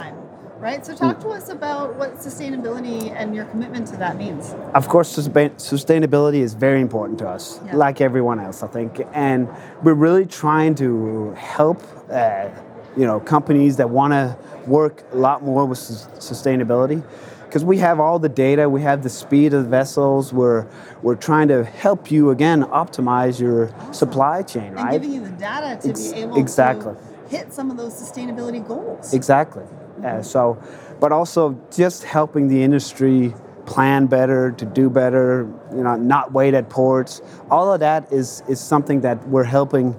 Right? 0.59 0.83
So, 0.83 0.95
talk 0.95 1.19
to 1.19 1.29
us 1.29 1.49
about 1.49 1.95
what 1.97 2.15
sustainability 2.15 3.11
and 3.15 3.35
your 3.35 3.45
commitment 3.45 3.85
to 3.89 3.97
that 3.97 4.17
means. 4.17 4.55
Of 4.73 4.87
course, 4.87 5.15
sustainability 5.15 6.39
is 6.47 6.55
very 6.55 6.81
important 6.81 7.19
to 7.19 7.27
us, 7.29 7.59
Yeah. 7.65 7.75
like 7.75 8.01
everyone 8.01 8.39
else, 8.39 8.63
I 8.63 8.67
think. 8.67 9.05
And 9.13 9.47
we're 9.83 9.93
really 10.07 10.25
trying 10.25 10.73
to 10.75 11.31
help, 11.37 11.79
uh, 12.11 12.49
you 12.97 13.05
know, 13.05 13.19
companies 13.19 13.77
that 13.77 13.89
want 13.89 14.11
to 14.13 14.35
work 14.65 15.03
a 15.13 15.17
lot 15.17 15.43
more 15.43 15.65
with 15.65 15.77
sus- 15.77 16.07
sustainability, 16.17 17.03
because 17.45 17.63
we 17.63 17.77
have 17.77 17.99
all 17.99 18.19
the 18.19 18.27
data, 18.29 18.67
we 18.69 18.81
have 18.81 19.03
the 19.03 19.09
speed 19.09 19.53
of 19.53 19.63
the 19.63 19.69
vessels. 19.69 20.33
We're 20.33 20.65
we're 21.01 21.15
trying 21.15 21.47
to 21.49 21.63
help 21.63 22.11
you 22.11 22.31
again 22.31 22.63
optimize 22.63 23.39
your 23.39 23.71
supply 23.93 24.41
chain, 24.41 24.63
And 24.67 24.75
right? 24.75 24.91
giving 24.93 25.13
you 25.13 25.21
the 25.21 25.29
data 25.31 25.79
to 25.83 25.89
Ex- 25.89 26.11
be 26.11 26.19
able 26.21 26.37
exactly. 26.37 26.93
to 26.95 27.37
hit 27.37 27.53
some 27.53 27.69
of 27.71 27.77
those 27.77 27.93
sustainability 27.93 28.65
goals. 28.67 29.13
Exactly. 29.13 29.63
Uh, 30.03 30.21
so, 30.21 30.57
but 30.99 31.11
also 31.11 31.59
just 31.75 32.03
helping 32.03 32.47
the 32.47 32.61
industry 32.63 33.33
plan 33.65 34.07
better, 34.07 34.51
to 34.53 34.65
do 34.65 34.89
better, 34.89 35.45
you 35.71 35.83
know, 35.83 35.95
not 35.95 36.31
wait 36.31 36.53
at 36.53 36.69
ports. 36.69 37.21
All 37.51 37.71
of 37.73 37.79
that 37.81 38.11
is 38.11 38.41
is 38.47 38.59
something 38.59 39.01
that 39.01 39.27
we're 39.27 39.43
helping, 39.43 39.93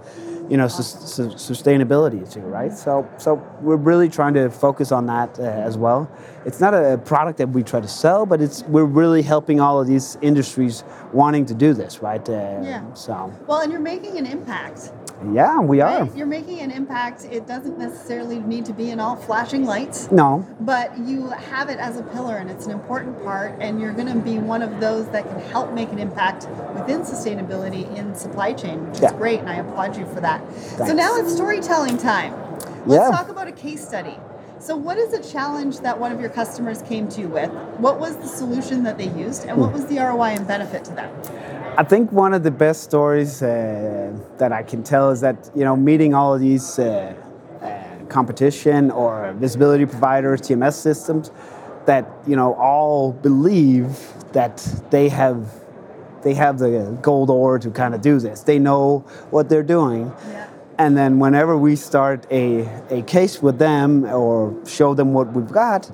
you 0.48 0.56
know, 0.56 0.68
sus- 0.68 1.12
su- 1.14 1.28
sustainability 1.30 2.30
too, 2.32 2.40
right? 2.40 2.72
So, 2.72 3.08
so 3.18 3.34
we're 3.60 3.76
really 3.76 4.08
trying 4.08 4.34
to 4.34 4.50
focus 4.50 4.92
on 4.92 5.06
that 5.06 5.38
uh, 5.38 5.42
as 5.42 5.76
well. 5.76 6.10
It's 6.48 6.60
not 6.60 6.72
a 6.72 6.96
product 6.96 7.36
that 7.38 7.50
we 7.50 7.62
try 7.62 7.78
to 7.82 7.86
sell, 7.86 8.24
but 8.24 8.40
it's 8.40 8.62
we're 8.62 8.86
really 8.86 9.20
helping 9.20 9.60
all 9.60 9.78
of 9.82 9.86
these 9.86 10.16
industries 10.22 10.82
wanting 11.12 11.44
to 11.44 11.52
do 11.54 11.74
this, 11.74 12.00
right? 12.00 12.26
Uh, 12.26 12.32
Yeah. 12.62 12.80
So, 12.94 13.30
Well, 13.46 13.60
and 13.60 13.70
you're 13.70 13.82
making 13.82 14.16
an 14.16 14.24
impact. 14.24 14.90
yeah, 15.30 15.60
we 15.60 15.82
are. 15.82 16.04
Right? 16.04 16.16
You're 16.16 16.26
making 16.38 16.60
an 16.60 16.70
impact. 16.70 17.26
It 17.30 17.46
doesn't 17.46 17.78
necessarily 17.78 18.38
need 18.38 18.64
to 18.64 18.72
be 18.72 18.90
in 18.90 18.98
all 18.98 19.14
flashing 19.14 19.66
lights. 19.66 20.10
No, 20.10 20.42
but 20.60 20.96
you 20.96 21.26
have 21.28 21.68
it 21.68 21.78
as 21.78 21.98
a 21.98 22.02
pillar 22.02 22.36
and 22.38 22.48
it's 22.50 22.64
an 22.64 22.72
important 22.72 23.22
part 23.22 23.52
and 23.60 23.78
you're 23.78 23.92
going 23.92 24.08
to 24.08 24.18
be 24.18 24.38
one 24.38 24.62
of 24.62 24.80
those 24.80 25.06
that 25.08 25.28
can 25.28 25.40
help 25.52 25.74
make 25.74 25.92
an 25.92 25.98
impact 25.98 26.48
within 26.74 27.02
sustainability 27.02 27.84
in 27.94 28.14
supply 28.14 28.54
chain 28.54 28.86
which 28.88 29.02
is 29.02 29.12
great 29.12 29.40
and 29.40 29.48
i 29.50 29.56
applaud 29.56 29.96
you 29.96 30.06
for 30.14 30.20
that 30.20 30.40
so 30.86 30.92
now 30.94 31.16
it's 31.16 31.32
storytelling 31.34 31.96
time 31.98 32.32
let's 32.86 33.04
Yeah. 33.04 33.16
talk 33.16 33.28
about 33.28 33.48
a 33.48 33.52
case 33.52 33.86
study 33.86 34.16
so 34.60 34.76
what 34.76 34.98
is 34.98 35.12
a 35.12 35.32
challenge 35.32 35.80
that 35.80 35.98
one 35.98 36.12
of 36.12 36.20
your 36.20 36.30
customers 36.30 36.82
came 36.82 37.08
to 37.08 37.20
you 37.20 37.28
with 37.28 37.50
what 37.78 37.98
was 37.98 38.16
the 38.16 38.26
solution 38.26 38.82
that 38.82 38.98
they 38.98 39.08
used 39.10 39.44
and 39.46 39.56
what 39.58 39.72
was 39.72 39.86
the 39.86 39.98
roi 39.98 40.30
and 40.30 40.46
benefit 40.46 40.84
to 40.84 40.92
them 40.92 41.10
I 41.78 41.84
think 41.84 42.10
one 42.10 42.34
of 42.34 42.42
the 42.42 42.50
best 42.50 42.82
stories 42.82 43.40
uh, 43.40 44.12
that 44.38 44.50
I 44.50 44.64
can 44.64 44.82
tell 44.82 45.10
is 45.10 45.20
that 45.20 45.48
you 45.54 45.62
know 45.62 45.76
meeting 45.76 46.12
all 46.12 46.34
of 46.34 46.40
these 46.40 46.76
uh, 46.76 47.14
uh, 47.62 48.04
competition 48.06 48.90
or 48.90 49.32
visibility 49.34 49.86
providers, 49.86 50.40
TMS 50.40 50.72
systems, 50.72 51.30
that 51.86 52.04
you 52.26 52.34
know 52.34 52.54
all 52.54 53.12
believe 53.12 53.96
that 54.32 54.56
they 54.90 55.08
have 55.08 55.54
they 56.22 56.34
have 56.34 56.58
the 56.58 56.98
gold 57.00 57.30
ore 57.30 57.60
to 57.60 57.70
kind 57.70 57.94
of 57.94 58.00
do 58.00 58.18
this. 58.18 58.42
They 58.42 58.58
know 58.58 59.04
what 59.30 59.48
they're 59.48 59.62
doing. 59.62 60.12
Yeah. 60.30 60.47
And 60.78 60.96
then 60.96 61.18
whenever 61.18 61.58
we 61.58 61.74
start 61.74 62.26
a, 62.30 62.60
a 62.90 63.02
case 63.02 63.42
with 63.42 63.58
them 63.58 64.04
or 64.04 64.56
show 64.66 64.94
them 64.94 65.12
what 65.12 65.32
we've 65.32 65.50
got, 65.50 65.90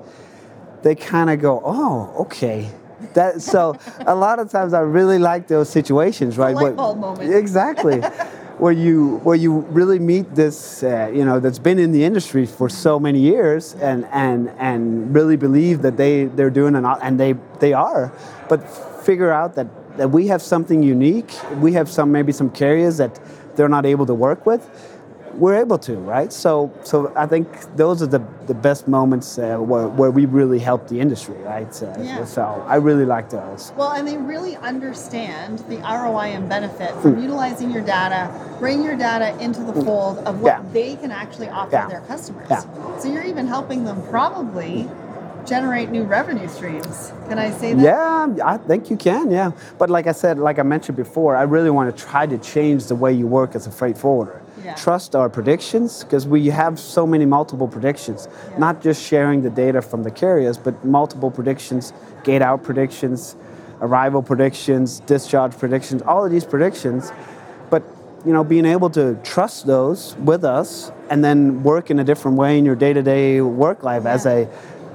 they 0.82 0.94
kind 0.94 1.30
of 1.30 1.40
go, 1.40 1.62
"Oh, 1.64 2.14
okay." 2.24 2.70
That 3.14 3.42
so 3.42 3.76
a 4.06 4.14
lot 4.14 4.38
of 4.38 4.50
times 4.50 4.72
I 4.72 4.80
really 4.80 5.18
like 5.18 5.48
those 5.48 5.68
situations, 5.68 6.36
right? 6.38 6.54
light 6.54 6.76
bulb 6.76 6.98
moment. 6.98 7.34
Exactly. 7.34 8.00
where 8.58 8.72
you 8.72 9.16
where 9.24 9.36
you 9.36 9.60
really 9.70 9.98
meet 9.98 10.34
this, 10.34 10.82
uh, 10.82 11.10
you 11.12 11.24
know, 11.24 11.40
that's 11.40 11.58
been 11.58 11.78
in 11.78 11.92
the 11.92 12.04
industry 12.04 12.46
for 12.46 12.68
so 12.68 13.00
many 13.00 13.20
years, 13.20 13.74
and 13.74 14.06
and 14.12 14.50
and 14.58 15.14
really 15.14 15.36
believe 15.36 15.82
that 15.82 15.96
they 15.96 16.26
they're 16.26 16.50
doing 16.50 16.74
an 16.76 16.84
and 16.84 17.18
they 17.18 17.34
they 17.60 17.72
are, 17.72 18.12
but 18.48 18.58
figure 19.04 19.32
out 19.32 19.54
that 19.56 19.66
that 19.96 20.10
we 20.10 20.28
have 20.28 20.42
something 20.42 20.82
unique. 20.82 21.32
We 21.60 21.72
have 21.72 21.90
some 21.90 22.12
maybe 22.12 22.32
some 22.32 22.50
carriers 22.50 22.98
that 22.98 23.18
they're 23.56 23.68
not 23.68 23.86
able 23.86 24.06
to 24.06 24.14
work 24.14 24.46
with 24.46 24.68
we're 25.38 25.56
able 25.56 25.78
to, 25.78 25.96
right? 25.96 26.32
So, 26.32 26.72
so 26.84 27.12
I 27.16 27.26
think 27.26 27.48
those 27.76 28.02
are 28.02 28.06
the, 28.06 28.22
the 28.46 28.54
best 28.54 28.86
moments 28.86 29.38
uh, 29.38 29.56
where, 29.56 29.88
where 29.88 30.10
we 30.10 30.26
really 30.26 30.58
help 30.58 30.88
the 30.88 31.00
industry, 31.00 31.36
right? 31.38 31.74
So, 31.74 31.92
Yeah. 32.00 32.24
so 32.24 32.64
I 32.66 32.76
really 32.76 33.04
like 33.04 33.30
those. 33.30 33.72
Well, 33.76 33.92
and 33.92 34.06
they 34.06 34.16
really 34.16 34.56
understand 34.56 35.60
the 35.68 35.76
ROI 35.78 36.34
and 36.34 36.48
benefit 36.48 36.90
from 37.00 37.14
hmm. 37.14 37.22
utilizing 37.22 37.70
your 37.70 37.82
data, 37.82 38.30
bring 38.58 38.82
your 38.82 38.96
data 38.96 39.36
into 39.42 39.60
the 39.60 39.72
hmm. 39.72 39.84
fold 39.84 40.18
of 40.18 40.40
what 40.40 40.58
Yeah. 40.58 40.62
they 40.72 40.96
can 40.96 41.10
actually 41.10 41.48
offer 41.48 41.72
Yeah. 41.72 41.88
their 41.88 42.00
customers. 42.02 42.46
Yeah. 42.50 42.98
So 42.98 43.12
you're 43.12 43.24
even 43.24 43.46
helping 43.46 43.84
them 43.84 44.02
probably 44.10 44.88
generate 45.46 45.90
new 45.90 46.04
revenue 46.04 46.48
streams. 46.48 47.12
Can 47.28 47.38
I 47.38 47.50
say 47.50 47.74
that? 47.74 47.82
Yeah, 47.82 48.44
I 48.44 48.56
think 48.56 48.90
you 48.90 48.96
can, 48.96 49.30
yeah. 49.30 49.52
But 49.78 49.90
like 49.90 50.06
I 50.06 50.12
said, 50.12 50.38
like 50.38 50.58
I 50.58 50.62
mentioned 50.62 50.96
before, 50.96 51.36
I 51.36 51.42
really 51.42 51.70
want 51.70 51.94
to 51.94 52.04
try 52.04 52.26
to 52.26 52.38
change 52.38 52.86
the 52.86 52.94
way 52.94 53.12
you 53.12 53.26
work 53.26 53.54
as 53.54 53.66
a 53.66 53.70
freight 53.70 53.98
forwarder. 53.98 54.42
Yeah. 54.64 54.74
Trust 54.74 55.14
our 55.14 55.28
predictions 55.28 56.04
because 56.04 56.26
we 56.26 56.46
have 56.46 56.78
so 56.80 57.06
many 57.06 57.26
multiple 57.26 57.68
predictions, 57.68 58.28
Yeah. 58.52 58.58
not 58.58 58.80
just 58.80 59.02
sharing 59.02 59.42
the 59.42 59.50
data 59.50 59.82
from 59.82 60.02
the 60.04 60.10
carriers, 60.10 60.56
but 60.56 60.84
multiple 60.84 61.30
predictions, 61.30 61.92
gate 62.22 62.40
out 62.40 62.62
predictions, 62.62 63.36
arrival 63.82 64.22
predictions, 64.22 65.00
discharge 65.00 65.58
predictions, 65.58 66.00
all 66.02 66.24
of 66.24 66.30
these 66.30 66.46
predictions. 66.46 67.12
But 67.68 67.82
you 68.24 68.32
know, 68.32 68.42
being 68.42 68.64
able 68.64 68.88
to 68.90 69.18
trust 69.22 69.66
those 69.66 70.16
with 70.16 70.44
us 70.44 70.90
and 71.10 71.22
then 71.22 71.62
work 71.62 71.90
in 71.90 71.98
a 71.98 72.04
different 72.04 72.38
way 72.38 72.56
in 72.56 72.64
your 72.64 72.74
day-to-day 72.74 73.42
work 73.42 73.82
life 73.82 74.06
as 74.06 74.24
a 74.24 74.48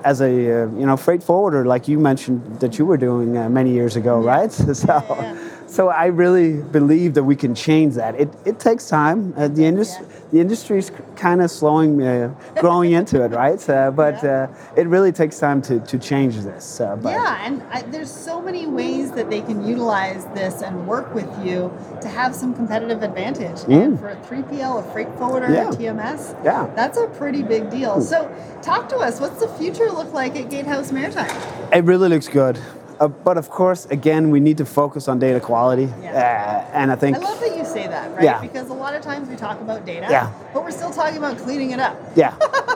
as 0.03 0.21
a 0.21 0.25
uh, 0.27 0.67
you 0.79 0.85
know 0.85 0.97
freight 0.97 1.23
forwarder, 1.23 1.65
like 1.65 1.87
you 1.87 1.99
mentioned 1.99 2.59
that 2.59 2.77
you 2.77 2.85
were 2.85 2.97
doing 2.97 3.37
uh, 3.37 3.49
many 3.49 3.71
years 3.71 3.95
ago, 3.95 4.21
Yeah. 4.23 4.35
right? 4.37 4.51
So, 4.75 5.03
yeah. 5.09 5.35
So 5.69 5.89
I 5.89 6.05
really 6.07 6.53
believe 6.61 7.13
that 7.13 7.23
we 7.23 7.35
can 7.35 7.53
change 7.55 7.95
that. 7.95 8.15
It, 8.19 8.29
it 8.45 8.59
takes 8.59 8.87
time. 8.87 9.33
Uh, 9.37 9.47
the 9.47 9.65
industry 9.65 10.05
Yeah. 10.05 10.15
the 10.31 10.39
industry's 10.39 10.91
kind 11.15 11.41
of 11.41 11.49
slowing, 11.49 12.01
uh, 12.03 12.33
growing 12.59 12.91
into 12.91 13.23
it, 13.23 13.31
right? 13.31 13.61
Uh, 13.69 13.89
but 14.03 14.21
Yeah. 14.23 14.47
uh, 14.49 14.75
it 14.81 14.87
really 14.87 15.11
takes 15.11 15.39
time 15.39 15.59
to, 15.63 15.79
to 15.79 15.97
change 15.97 16.37
this. 16.41 16.79
Uh, 16.81 16.95
but 16.95 17.11
Yeah, 17.13 17.45
and 17.45 17.63
I, 17.71 17.81
there's 17.93 18.11
so 18.11 18.39
many 18.41 18.67
ways 18.67 19.11
that 19.13 19.29
they 19.29 19.41
can 19.41 19.65
utilize 19.65 20.25
this 20.35 20.61
and 20.61 20.85
work 20.87 21.13
with 21.15 21.29
you 21.45 21.71
to 22.01 22.07
have 22.07 22.35
some 22.35 22.53
competitive 22.53 23.01
advantage. 23.03 23.59
And 23.67 23.99
for 23.99 24.09
a 24.09 24.15
3PL, 24.27 24.79
a 24.87 24.91
freight 24.93 25.09
forwarder, 25.17 25.47
Mm. 25.47 25.53
Yeah. 25.55 25.69
a 25.69 25.73
TMS, 25.93 26.35
Yeah. 26.43 26.67
that's 26.75 26.97
a 26.97 27.07
pretty 27.07 27.41
big 27.43 27.69
deal. 27.71 27.99
So, 28.01 28.29
talk 28.61 28.87
to 28.89 28.97
us. 28.97 29.19
What's 29.19 29.39
the 29.39 29.47
future 29.59 29.89
look 29.91 30.13
like 30.13 30.35
at 30.35 30.49
Gatehouse 30.49 30.91
Maritime? 30.91 31.35
It 31.73 31.83
really 31.85 32.09
looks 32.09 32.27
good. 32.27 32.59
Uh, 32.99 33.07
but 33.07 33.37
of 33.37 33.49
course, 33.49 33.85
again, 33.85 34.29
we 34.29 34.39
need 34.39 34.57
to 34.57 34.65
focus 34.65 35.07
on 35.07 35.19
data 35.19 35.39
quality. 35.39 35.89
Yeah. 36.01 36.65
Uh, 36.71 36.77
and 36.77 36.91
I 36.91 36.95
think, 36.95 37.17
I 37.17 37.19
love 37.21 37.39
that 37.39 37.55
you 37.57 37.63
say 37.63 37.87
that, 37.87 38.11
right? 38.13 38.23
Yeah. 38.23 38.41
Because 38.41 38.69
a 38.69 38.73
lot 38.73 38.93
of 38.93 39.01
times 39.01 39.29
we 39.29 39.35
talk 39.35 39.61
about 39.61 39.85
data, 39.85 40.07
Yeah. 40.09 40.31
but 40.53 40.63
we're 40.63 40.71
still 40.71 40.91
talking 40.91 41.17
about 41.17 41.37
cleaning 41.37 41.71
it 41.71 41.79
up. 41.79 41.97
yeah, 42.15 42.35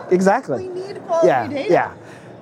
exactly. 0.10 0.68
We 0.70 0.82
need 0.82 1.02
quality 1.06 1.28
yeah, 1.28 1.48
data. 1.48 1.72
Yeah. 1.72 1.94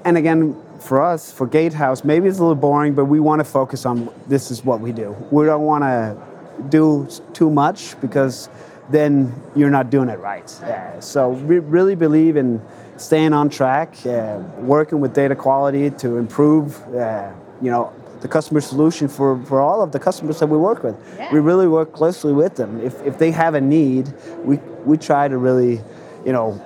And 0.06 0.18
again, 0.18 0.56
for 0.80 1.02
us, 1.02 1.32
for 1.32 1.48
Gatehouse, 1.48 2.04
maybe 2.04 2.28
it's 2.28 2.40
a 2.40 2.42
little 2.42 2.56
boring, 2.56 2.94
but 2.94 3.06
we 3.06 3.20
want 3.20 3.40
to 3.40 3.44
focus 3.46 3.86
on 3.86 4.10
this 4.28 4.52
is 4.52 4.64
what 4.66 4.80
we 4.80 4.92
do. 4.92 5.16
We 5.32 5.46
don't 5.46 5.64
want 5.64 5.84
to 5.84 6.18
do 6.70 7.08
too 7.34 7.50
much 7.50 8.00
because 8.02 8.50
then 8.90 9.34
you're 9.56 9.70
not 9.70 9.90
doing 9.90 10.10
it 10.10 10.20
right. 10.20 10.50
Uh, 10.64 11.00
so 11.00 11.30
we 11.30 11.60
really 11.60 11.96
believe 11.96 12.36
in 12.36 12.62
staying 12.98 13.34
on 13.34 13.50
track, 13.50 13.96
uh, 14.06 14.40
working 14.60 15.00
with 15.00 15.14
data 15.14 15.36
quality 15.36 15.90
to 15.90 16.18
improve, 16.18 16.82
uh, 16.96 17.32
you 17.62 17.72
know, 17.72 17.94
the 18.22 18.28
customer 18.28 18.62
solution 18.62 19.08
for, 19.08 19.44
for 19.46 19.62
all 19.62 19.82
of 19.82 19.92
the 19.92 20.00
customers 20.00 20.40
that 20.40 20.48
we 20.48 20.58
work 20.58 20.84
with. 20.84 20.96
Yeah. 21.18 21.34
We 21.34 21.40
really 21.40 21.68
work 21.68 21.92
closely 21.94 22.34
with 22.34 22.56
them. 22.56 22.80
If, 22.82 23.02
if 23.04 23.18
they 23.18 23.32
have 23.32 23.56
a 23.56 23.62
need, 23.62 24.14
we, 24.44 24.58
we 24.86 24.98
try 24.98 25.28
to 25.28 25.38
really, 25.38 25.82
you 26.26 26.32
know, 26.32 26.62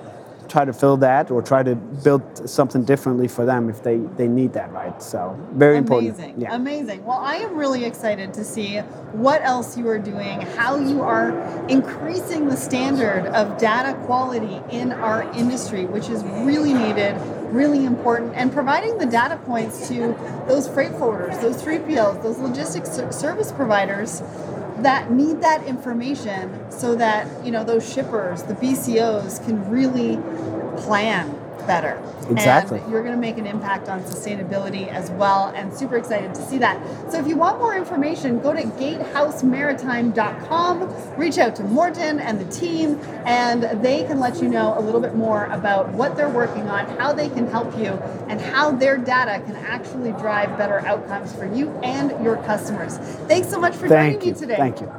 try 0.48 0.64
to 0.64 0.72
fill 0.72 0.96
that 0.98 1.30
or 1.30 1.42
try 1.42 1.62
to 1.62 1.74
build 1.74 2.48
something 2.48 2.84
differently 2.84 3.28
for 3.28 3.44
them 3.44 3.68
if 3.68 3.82
they, 3.82 3.98
they 4.16 4.28
need 4.28 4.52
that, 4.54 4.72
right? 4.72 5.02
So 5.02 5.38
very 5.52 5.78
Amazing. 5.78 6.06
important. 6.06 6.38
Yeah. 6.40 6.54
Amazing. 6.54 7.04
Well, 7.04 7.18
I 7.18 7.36
am 7.36 7.56
really 7.56 7.84
excited 7.84 8.34
to 8.34 8.44
see 8.44 8.78
what 9.12 9.42
else 9.42 9.76
you 9.76 9.88
are 9.88 9.98
doing, 9.98 10.40
how 10.40 10.76
you 10.76 11.02
are 11.02 11.30
increasing 11.68 12.48
the 12.48 12.56
standard 12.56 13.26
of 13.26 13.58
data 13.58 13.94
quality 14.04 14.60
in 14.70 14.92
our 14.92 15.22
industry, 15.34 15.86
which 15.86 16.08
is 16.08 16.22
really 16.24 16.74
needed, 16.74 17.16
really 17.52 17.84
important, 17.84 18.34
and 18.34 18.52
providing 18.52 18.98
the 18.98 19.06
data 19.06 19.36
points 19.44 19.88
to 19.88 20.16
those 20.48 20.68
freight 20.68 20.92
forwarders, 20.92 21.40
those 21.40 21.62
3PLs, 21.62 22.22
those 22.22 22.38
logistics 22.38 22.90
service 23.16 23.52
providers 23.52 24.22
that 24.82 25.10
need 25.10 25.40
that 25.40 25.64
information 25.66 26.70
so 26.70 26.94
that 26.94 27.26
you 27.44 27.50
know 27.50 27.64
those 27.64 27.90
shippers 27.92 28.42
the 28.44 28.54
bcos 28.54 29.44
can 29.44 29.68
really 29.70 30.16
plan 30.82 31.35
better. 31.66 32.00
Exactly. 32.30 32.78
And 32.80 32.90
you're 32.90 33.02
going 33.02 33.14
to 33.14 33.20
make 33.20 33.36
an 33.38 33.46
impact 33.46 33.88
on 33.88 34.02
sustainability 34.02 34.88
as 34.88 35.10
well, 35.12 35.52
and 35.54 35.72
super 35.72 35.96
excited 35.96 36.34
to 36.34 36.42
see 36.42 36.58
that. 36.58 36.78
So 37.10 37.18
if 37.18 37.26
you 37.26 37.36
want 37.36 37.58
more 37.58 37.74
information, 37.76 38.40
go 38.40 38.52
to 38.52 38.62
gatehouseMaritime.com, 38.62 41.16
reach 41.16 41.38
out 41.38 41.56
to 41.56 41.64
Morten 41.64 42.20
and 42.20 42.38
the 42.40 42.44
team, 42.52 43.00
and 43.24 43.62
they 43.82 44.04
can 44.04 44.20
let 44.20 44.42
you 44.42 44.48
know 44.48 44.78
a 44.78 44.80
little 44.80 45.00
bit 45.00 45.14
more 45.14 45.46
about 45.46 45.88
what 45.90 46.16
they're 46.16 46.28
working 46.28 46.68
on, 46.68 46.86
how 46.98 47.12
they 47.12 47.28
can 47.28 47.48
help 47.48 47.76
you, 47.78 47.92
and 48.28 48.40
how 48.40 48.70
their 48.70 48.96
data 48.98 49.42
can 49.44 49.56
actually 49.56 50.12
drive 50.12 50.56
better 50.58 50.78
outcomes 50.80 51.32
for 51.34 51.46
you 51.46 51.70
and 51.82 52.12
your 52.24 52.36
customers. 52.38 52.98
Thanks 53.28 53.48
so 53.48 53.60
much 53.60 53.74
for 53.74 53.88
Thank 53.88 54.20
joining 54.20 54.28
you. 54.28 54.34
me 54.34 54.40
today. 54.40 54.56
Thank 54.56 54.80
you. 54.80 54.92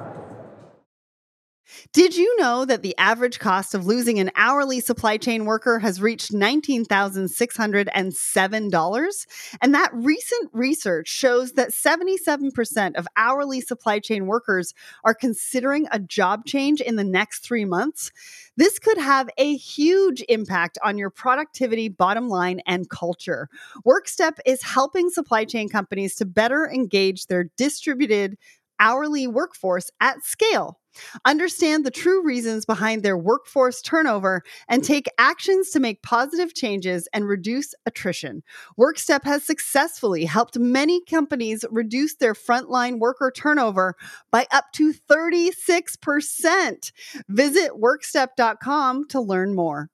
Did 1.97 2.15
you 2.15 2.37
know 2.37 2.63
that 2.63 2.83
the 2.83 2.95
average 2.99 3.39
cost 3.39 3.73
of 3.73 3.87
losing 3.87 4.19
an 4.19 4.29
hourly 4.35 4.79
supply 4.81 5.17
chain 5.17 5.45
worker 5.45 5.79
has 5.79 5.99
reached 5.99 6.31
$19,607? 6.31 9.27
And 9.63 9.73
that 9.73 9.89
recent 9.95 10.51
research 10.53 11.07
shows 11.07 11.53
that 11.53 11.71
77% 11.71 12.95
of 12.97 13.07
hourly 13.17 13.61
supply 13.61 13.97
chain 13.97 14.27
workers 14.27 14.75
are 15.03 15.15
considering 15.15 15.87
a 15.91 15.97
job 15.97 16.45
change 16.45 16.81
in 16.81 16.97
the 16.97 17.03
next 17.03 17.39
three 17.39 17.65
months. 17.65 18.11
This 18.57 18.77
could 18.77 18.99
have 18.99 19.27
a 19.39 19.55
huge 19.55 20.23
impact 20.29 20.77
on 20.83 20.99
your 20.99 21.09
productivity, 21.09 21.89
bottom 21.89 22.29
line, 22.29 22.61
and 22.67 22.87
culture. 22.91 23.49
WorkStep 23.87 24.37
is 24.45 24.61
helping 24.61 25.09
supply 25.09 25.45
chain 25.45 25.67
companies 25.67 26.13
to 26.17 26.25
better 26.25 26.69
engage 26.69 27.25
their 27.25 27.45
distributed 27.57 28.37
hourly 28.79 29.27
workforce 29.27 29.89
at 30.01 30.23
scale 30.23 30.79
understand 31.25 31.85
the 31.85 31.91
true 31.91 32.23
reasons 32.23 32.65
behind 32.65 33.03
their 33.03 33.17
workforce 33.17 33.81
turnover, 33.81 34.43
and 34.67 34.83
take 34.83 35.07
actions 35.17 35.69
to 35.71 35.79
make 35.79 36.03
positive 36.03 36.53
changes 36.53 37.07
and 37.13 37.27
reduce 37.27 37.73
attrition. 37.85 38.43
WorkStep 38.79 39.23
has 39.23 39.43
successfully 39.43 40.25
helped 40.25 40.59
many 40.59 41.03
companies 41.05 41.63
reduce 41.71 42.15
their 42.15 42.33
frontline 42.33 42.99
worker 42.99 43.31
turnover 43.35 43.95
by 44.31 44.47
up 44.51 44.65
to 44.73 44.93
36%. 44.93 46.91
Visit 47.29 47.71
workstep.com 47.71 49.07
to 49.07 49.21
learn 49.21 49.55
more. 49.55 49.89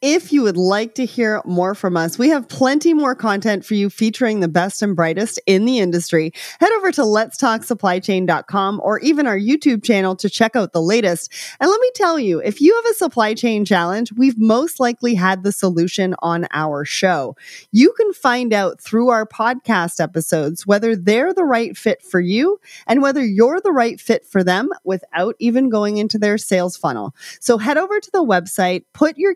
If 0.00 0.32
you 0.32 0.42
would 0.42 0.56
like 0.56 0.94
to 0.94 1.04
hear 1.04 1.42
more 1.44 1.74
from 1.74 1.96
us, 1.96 2.20
we 2.20 2.28
have 2.28 2.46
plenty 2.46 2.94
more 2.94 3.16
content 3.16 3.64
for 3.64 3.74
you 3.74 3.90
featuring 3.90 4.38
the 4.38 4.46
best 4.46 4.80
and 4.80 4.94
brightest 4.94 5.40
in 5.44 5.64
the 5.64 5.80
industry. 5.80 6.30
Head 6.60 6.70
over 6.74 6.92
to 6.92 7.00
letstalksupplychain.com 7.00 8.80
or 8.84 9.00
even 9.00 9.26
our 9.26 9.36
YouTube 9.36 9.82
channel 9.82 10.14
to 10.14 10.30
check 10.30 10.54
out 10.54 10.72
the 10.72 10.80
latest. 10.80 11.32
And 11.58 11.68
let 11.68 11.80
me 11.80 11.90
tell 11.96 12.16
you, 12.16 12.38
if 12.38 12.60
you 12.60 12.76
have 12.76 12.92
a 12.92 12.94
supply 12.94 13.34
chain 13.34 13.64
challenge, 13.64 14.12
we've 14.12 14.38
most 14.38 14.78
likely 14.78 15.16
had 15.16 15.42
the 15.42 15.50
solution 15.50 16.14
on 16.20 16.46
our 16.52 16.84
show. 16.84 17.34
You 17.72 17.92
can 17.94 18.12
find 18.12 18.52
out 18.52 18.80
through 18.80 19.08
our 19.08 19.26
podcast 19.26 20.00
episodes 20.00 20.64
whether 20.64 20.94
they're 20.94 21.34
the 21.34 21.42
right 21.42 21.76
fit 21.76 22.04
for 22.04 22.20
you 22.20 22.60
and 22.86 23.02
whether 23.02 23.24
you're 23.24 23.60
the 23.60 23.72
right 23.72 24.00
fit 24.00 24.24
for 24.24 24.44
them 24.44 24.68
without 24.84 25.34
even 25.40 25.70
going 25.70 25.96
into 25.96 26.18
their 26.18 26.38
sales 26.38 26.76
funnel. 26.76 27.16
So 27.40 27.58
head 27.58 27.76
over 27.76 27.98
to 27.98 28.10
the 28.12 28.24
website, 28.24 28.84
put 28.92 29.18
your 29.18 29.34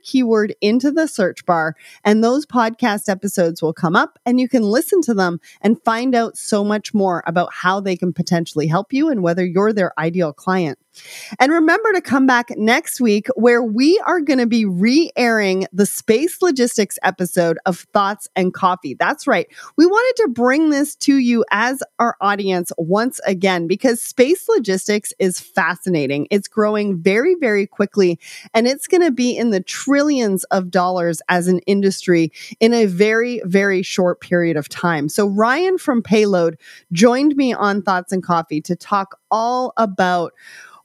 into 0.61 0.91
the 0.91 1.07
search 1.07 1.45
bar, 1.47 1.75
and 2.05 2.23
those 2.23 2.47
podcast 2.47 3.09
episodes 3.09 3.63
will 3.63 3.73
come 3.73 3.97
up 3.97 4.19
and 4.27 4.41
you 4.41 4.49
can 4.49 4.63
listen 4.63 5.01
to 5.03 5.15
them 5.15 5.41
and 5.61 5.83
find 5.85 6.15
out 6.15 6.37
so 6.37 6.65
much 6.65 6.95
more 6.95 7.23
about 7.27 7.53
how 7.53 7.81
they 7.81 7.97
can 7.97 8.13
potentially 8.13 8.67
help 8.67 8.93
you 8.93 9.09
and 9.09 9.23
whether 9.23 9.45
you're 9.45 9.73
their 9.73 9.99
ideal 9.99 10.33
client. 10.33 10.79
And 11.39 11.53
remember 11.53 11.93
to 11.93 12.01
come 12.01 12.27
back 12.27 12.51
next 12.57 13.01
week 13.01 13.29
where 13.35 13.63
we 13.63 14.01
are 14.07 14.21
going 14.21 14.39
to 14.39 14.47
be 14.47 14.65
re 14.65 15.11
airing 15.17 15.67
the 15.73 15.87
space 15.87 16.43
logistics 16.43 16.99
episode 17.03 17.59
of 17.67 17.81
Thoughts 17.93 18.29
and 18.37 18.53
Coffee. 18.53 18.95
That's 18.95 19.27
right. 19.27 19.47
We 19.77 19.87
wanted 19.87 20.23
to 20.23 20.29
bring 20.29 20.71
this 20.71 20.95
to 20.97 21.17
you 21.17 21.45
as 21.51 21.83
our 21.99 22.17
audience 22.21 22.73
once 22.77 23.21
again 23.27 23.67
because 23.67 24.03
space 24.03 24.49
logistics 24.49 25.13
is 25.19 25.41
fascinating. 25.41 26.27
It's 26.31 26.49
growing 26.49 27.01
very, 27.01 27.37
very 27.37 27.67
quickly, 27.67 28.19
and 28.55 28.67
it's 28.67 28.87
going 28.87 29.03
to 29.03 29.13
be 29.13 29.37
in 29.37 29.51
the 29.51 29.63
trillions 29.63 30.45
of 30.45 30.71
dollars 30.71 31.23
as 31.29 31.49
an 31.49 31.61
industry 31.61 32.33
in 32.61 32.75
a 32.75 32.87
very, 32.87 33.41
very 33.45 33.83
short 33.83 34.21
period 34.21 34.57
of 34.57 34.69
time. 34.69 35.09
So, 35.09 35.27
Ryan 35.27 35.79
from 35.79 36.03
Payload 36.03 36.59
joined 36.93 37.37
me 37.37 37.53
on 37.53 37.83
Thoughts 37.83 38.13
and 38.13 38.23
Coffee 38.23 38.61
to 38.63 38.77
talk 38.77 39.19
all 39.31 39.73
about 39.77 40.33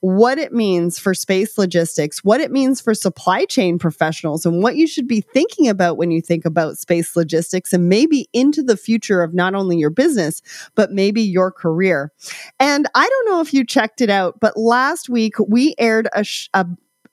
what 0.01 0.37
it 0.37 0.53
means 0.53 0.99
for 0.99 1.13
space 1.13 1.57
logistics, 1.57 2.23
what 2.23 2.39
it 2.39 2.51
means 2.51 2.81
for 2.81 2.93
supply 2.93 3.45
chain 3.45 3.79
professionals, 3.79 4.45
and 4.45 4.61
what 4.61 4.75
you 4.75 4.87
should 4.87 5.07
be 5.07 5.21
thinking 5.21 5.67
about 5.67 5.97
when 5.97 6.11
you 6.11 6.21
think 6.21 6.45
about 6.45 6.77
space 6.77 7.15
logistics 7.15 7.73
and 7.73 7.89
maybe 7.89 8.29
into 8.33 8.61
the 8.61 8.77
future 8.77 9.21
of 9.21 9.33
not 9.33 9.55
only 9.55 9.77
your 9.77 9.89
business, 9.89 10.41
but 10.75 10.91
maybe 10.91 11.21
your 11.21 11.51
career. 11.51 12.11
And 12.59 12.87
I 12.95 13.07
don't 13.07 13.29
know 13.29 13.41
if 13.41 13.53
you 13.53 13.65
checked 13.65 14.01
it 14.01 14.09
out, 14.09 14.39
but 14.39 14.57
last 14.57 15.09
week 15.09 15.35
we 15.39 15.75
aired 15.77 16.07
a, 16.13 16.23
sh- 16.23 16.49
a 16.53 16.65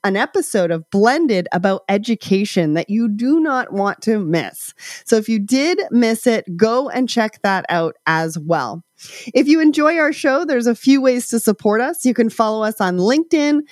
an 0.05 0.16
episode 0.16 0.70
of 0.70 0.88
Blended 0.90 1.49
about 1.51 1.83
education 1.88 2.75
that 2.75 2.90
you 2.90 3.09
do 3.09 3.40
not 3.40 3.73
want 3.73 4.03
to 4.03 4.18
miss. 4.18 4.75
So 5.07 5.16
if 5.16 5.29
you 5.29 5.38
did 5.38 5.81
miss 5.90 6.27
it, 6.27 6.44
go 6.57 6.90
and 6.90 7.09
check 7.09 7.40
that 7.42 7.64
out 7.70 7.97
as 8.07 8.38
well. 8.38 8.85
If 9.35 9.49
you 9.49 9.61
enjoy 9.61 9.99
our 9.99 10.12
show, 10.12 10.45
there's 10.45 10.67
a 10.67 10.75
few 10.75 11.01
ways 11.01 11.29
to 11.29 11.40
support 11.40 11.81
us. 11.81 12.05
You 12.05 12.14
can 12.14 12.31
follow 12.31 12.62
us 12.62 12.81
on 12.81 12.99
LinkedIn. 12.99 13.62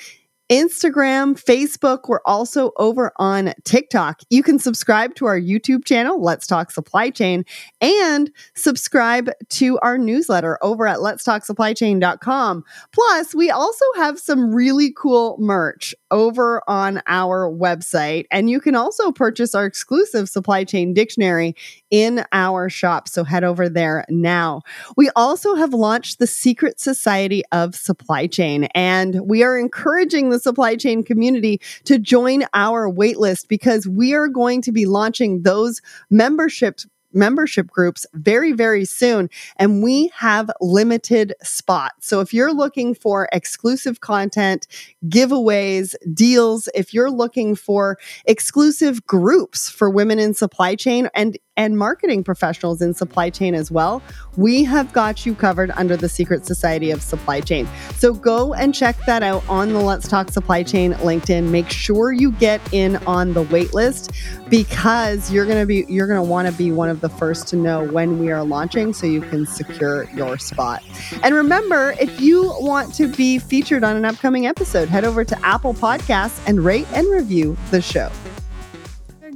Instagram, 0.53 1.43
Facebook. 1.43 2.09
We're 2.09 2.21
also 2.27 2.73
over 2.77 3.13
on 3.17 3.55
TikTok. 3.65 4.21
You 4.29 4.43
can 4.43 4.59
subscribe 4.59 5.15
to 5.15 5.25
our 5.25 5.41
YouTube 5.41 5.87
channel, 5.87 6.23
Let's 6.23 6.47
Talk 6.47 6.71
Supply 6.71 7.09
Chain, 7.09 7.45
and 7.81 8.31
subscribe 8.55 9.31
to 9.49 9.79
our 9.79 9.97
newsletter 9.97 10.59
over 10.63 10.87
at 10.87 10.99
letstalksupplychain.com. 10.99 12.65
Plus, 12.93 13.35
we 13.35 13.51
also 13.51 13.85
have 13.97 14.19
some 14.19 14.55
really 14.55 14.93
cool 14.95 15.37
merch 15.39 15.95
over 16.13 16.63
on 16.69 17.03
our 17.09 17.51
website, 17.51 18.27
and 18.31 18.49
you 18.49 18.61
can 18.61 18.77
also 18.77 19.11
purchase 19.11 19.55
our 19.55 19.65
exclusive 19.65 20.29
supply 20.29 20.63
chain 20.63 20.95
dictionary 20.95 21.57
in 21.91 22.25
our 22.31 22.69
shop. 22.69 23.09
So 23.09 23.25
head 23.25 23.43
over 23.43 23.69
there 23.69 24.05
now. 24.09 24.61
We 24.97 25.11
also 25.17 25.57
have 25.57 25.75
launched 25.75 26.21
the 26.21 26.29
Secret 26.29 26.79
Society 26.79 27.43
of 27.51 27.75
Supply 27.75 28.29
Chain, 28.29 28.65
and 28.75 29.21
we 29.25 29.43
are 29.43 29.59
encouraging 29.59 30.31
the 30.31 30.39
supply 30.39 30.77
chain 30.77 31.03
community 31.03 31.61
to 31.85 31.99
join 31.99 32.45
our 32.55 32.89
waitlist 32.89 33.49
because 33.49 33.89
we 33.89 34.15
are 34.15 34.29
going 34.29 34.63
to 34.63 34.71
be 34.73 34.87
launching 34.87 35.43
those 35.43 35.81
memberships 36.11 36.87
membership 37.15 37.69
groups 37.69 38.07
very, 38.15 38.53
very 38.53 38.85
soon. 38.85 39.31
And 39.57 39.83
we 39.83 40.11
have 40.17 40.51
limited 40.61 41.35
spots. 41.43 42.07
So 42.07 42.21
if 42.21 42.33
you're 42.35 42.53
looking 42.53 42.95
for 42.95 43.29
exclusive 43.33 44.01
content, 44.01 44.67
giveaways, 45.07 45.95
deals, 46.13 46.69
if 46.75 46.93
you're 46.95 47.11
looking 47.11 47.55
for 47.55 47.99
exclusive 48.25 49.07
groups 49.07 49.69
for 49.69 49.91
women 49.91 50.19
in 50.19 50.35
supply 50.35 50.75
chain 50.75 51.09
and 51.15 51.39
and 51.57 51.77
marketing 51.77 52.25
professionals 52.25 52.81
in 52.81 52.95
supply 52.95 53.29
chain 53.29 53.55
as 53.55 53.71
well, 53.71 54.03
we 54.37 54.65
have 54.65 54.93
got 54.93 55.27
you 55.27 55.35
covered 55.35 55.71
under 55.73 55.97
the 55.97 56.09
Secret 56.09 56.47
Society 56.47 56.91
of 56.91 57.03
Supply 57.03 57.41
Chain. 57.41 57.69
So 57.97 58.15
go 58.15 58.55
and 58.55 58.75
check 58.75 58.97
that 59.07 59.23
out 59.23 59.47
on 59.49 59.73
the 59.73 59.81
Let's 59.81 60.09
Talk 60.09 60.31
Supply 60.31 60.63
Chain 60.63 60.95
LinkedIn. 60.95 61.51
Make 61.51 61.69
sure 61.69 62.13
you 62.13 62.33
get 62.33 62.61
in 62.73 62.97
on 63.07 63.35
the 63.35 63.43
wait 63.43 63.75
list 63.75 64.13
because 64.49 65.31
you're 65.31 65.45
going 65.45 65.61
to 65.61 65.67
be 65.67 65.85
you're 65.89 66.07
going 66.07 66.23
to 66.23 66.29
want 66.29 66.49
to 66.49 66.55
be 66.55 66.73
one 66.73 66.89
of 66.89 67.01
the 67.01 67.09
first 67.09 67.49
to 67.49 67.57
know 67.57 67.85
when 67.85 68.19
we 68.19 68.31
are 68.31 68.45
launching 68.45 68.93
so 68.93 69.07
you 69.07 69.21
can 69.21 69.45
secure 69.47 70.05
your 70.15 70.39
spot. 70.39 70.83
And 71.23 71.35
remember, 71.35 71.95
if 72.01 72.21
you 72.21 72.55
want 72.61 72.95
to 72.95 73.09
be 73.09 73.39
featured 73.39 73.85
on 73.85 73.97
an 73.97 74.05
upcoming 74.05 74.47
episode, 74.47 74.89
head 74.89 75.05
over 75.05 75.25
to 75.25 75.47
Apple 75.47 75.75
Podcasts 75.75 76.41
and 76.47 76.65
rate 76.65 76.87
and 76.95 77.07
review 77.09 77.57
the 77.71 77.83
show 77.83 78.11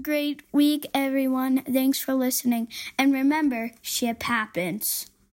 great 0.07 0.40
week, 0.53 0.87
everyone. 0.95 1.64
Thanks 1.64 1.99
for 1.99 2.14
listening. 2.14 2.69
And 2.97 3.12
remember, 3.12 3.73
ship 3.83 4.23
happens. 4.23 5.11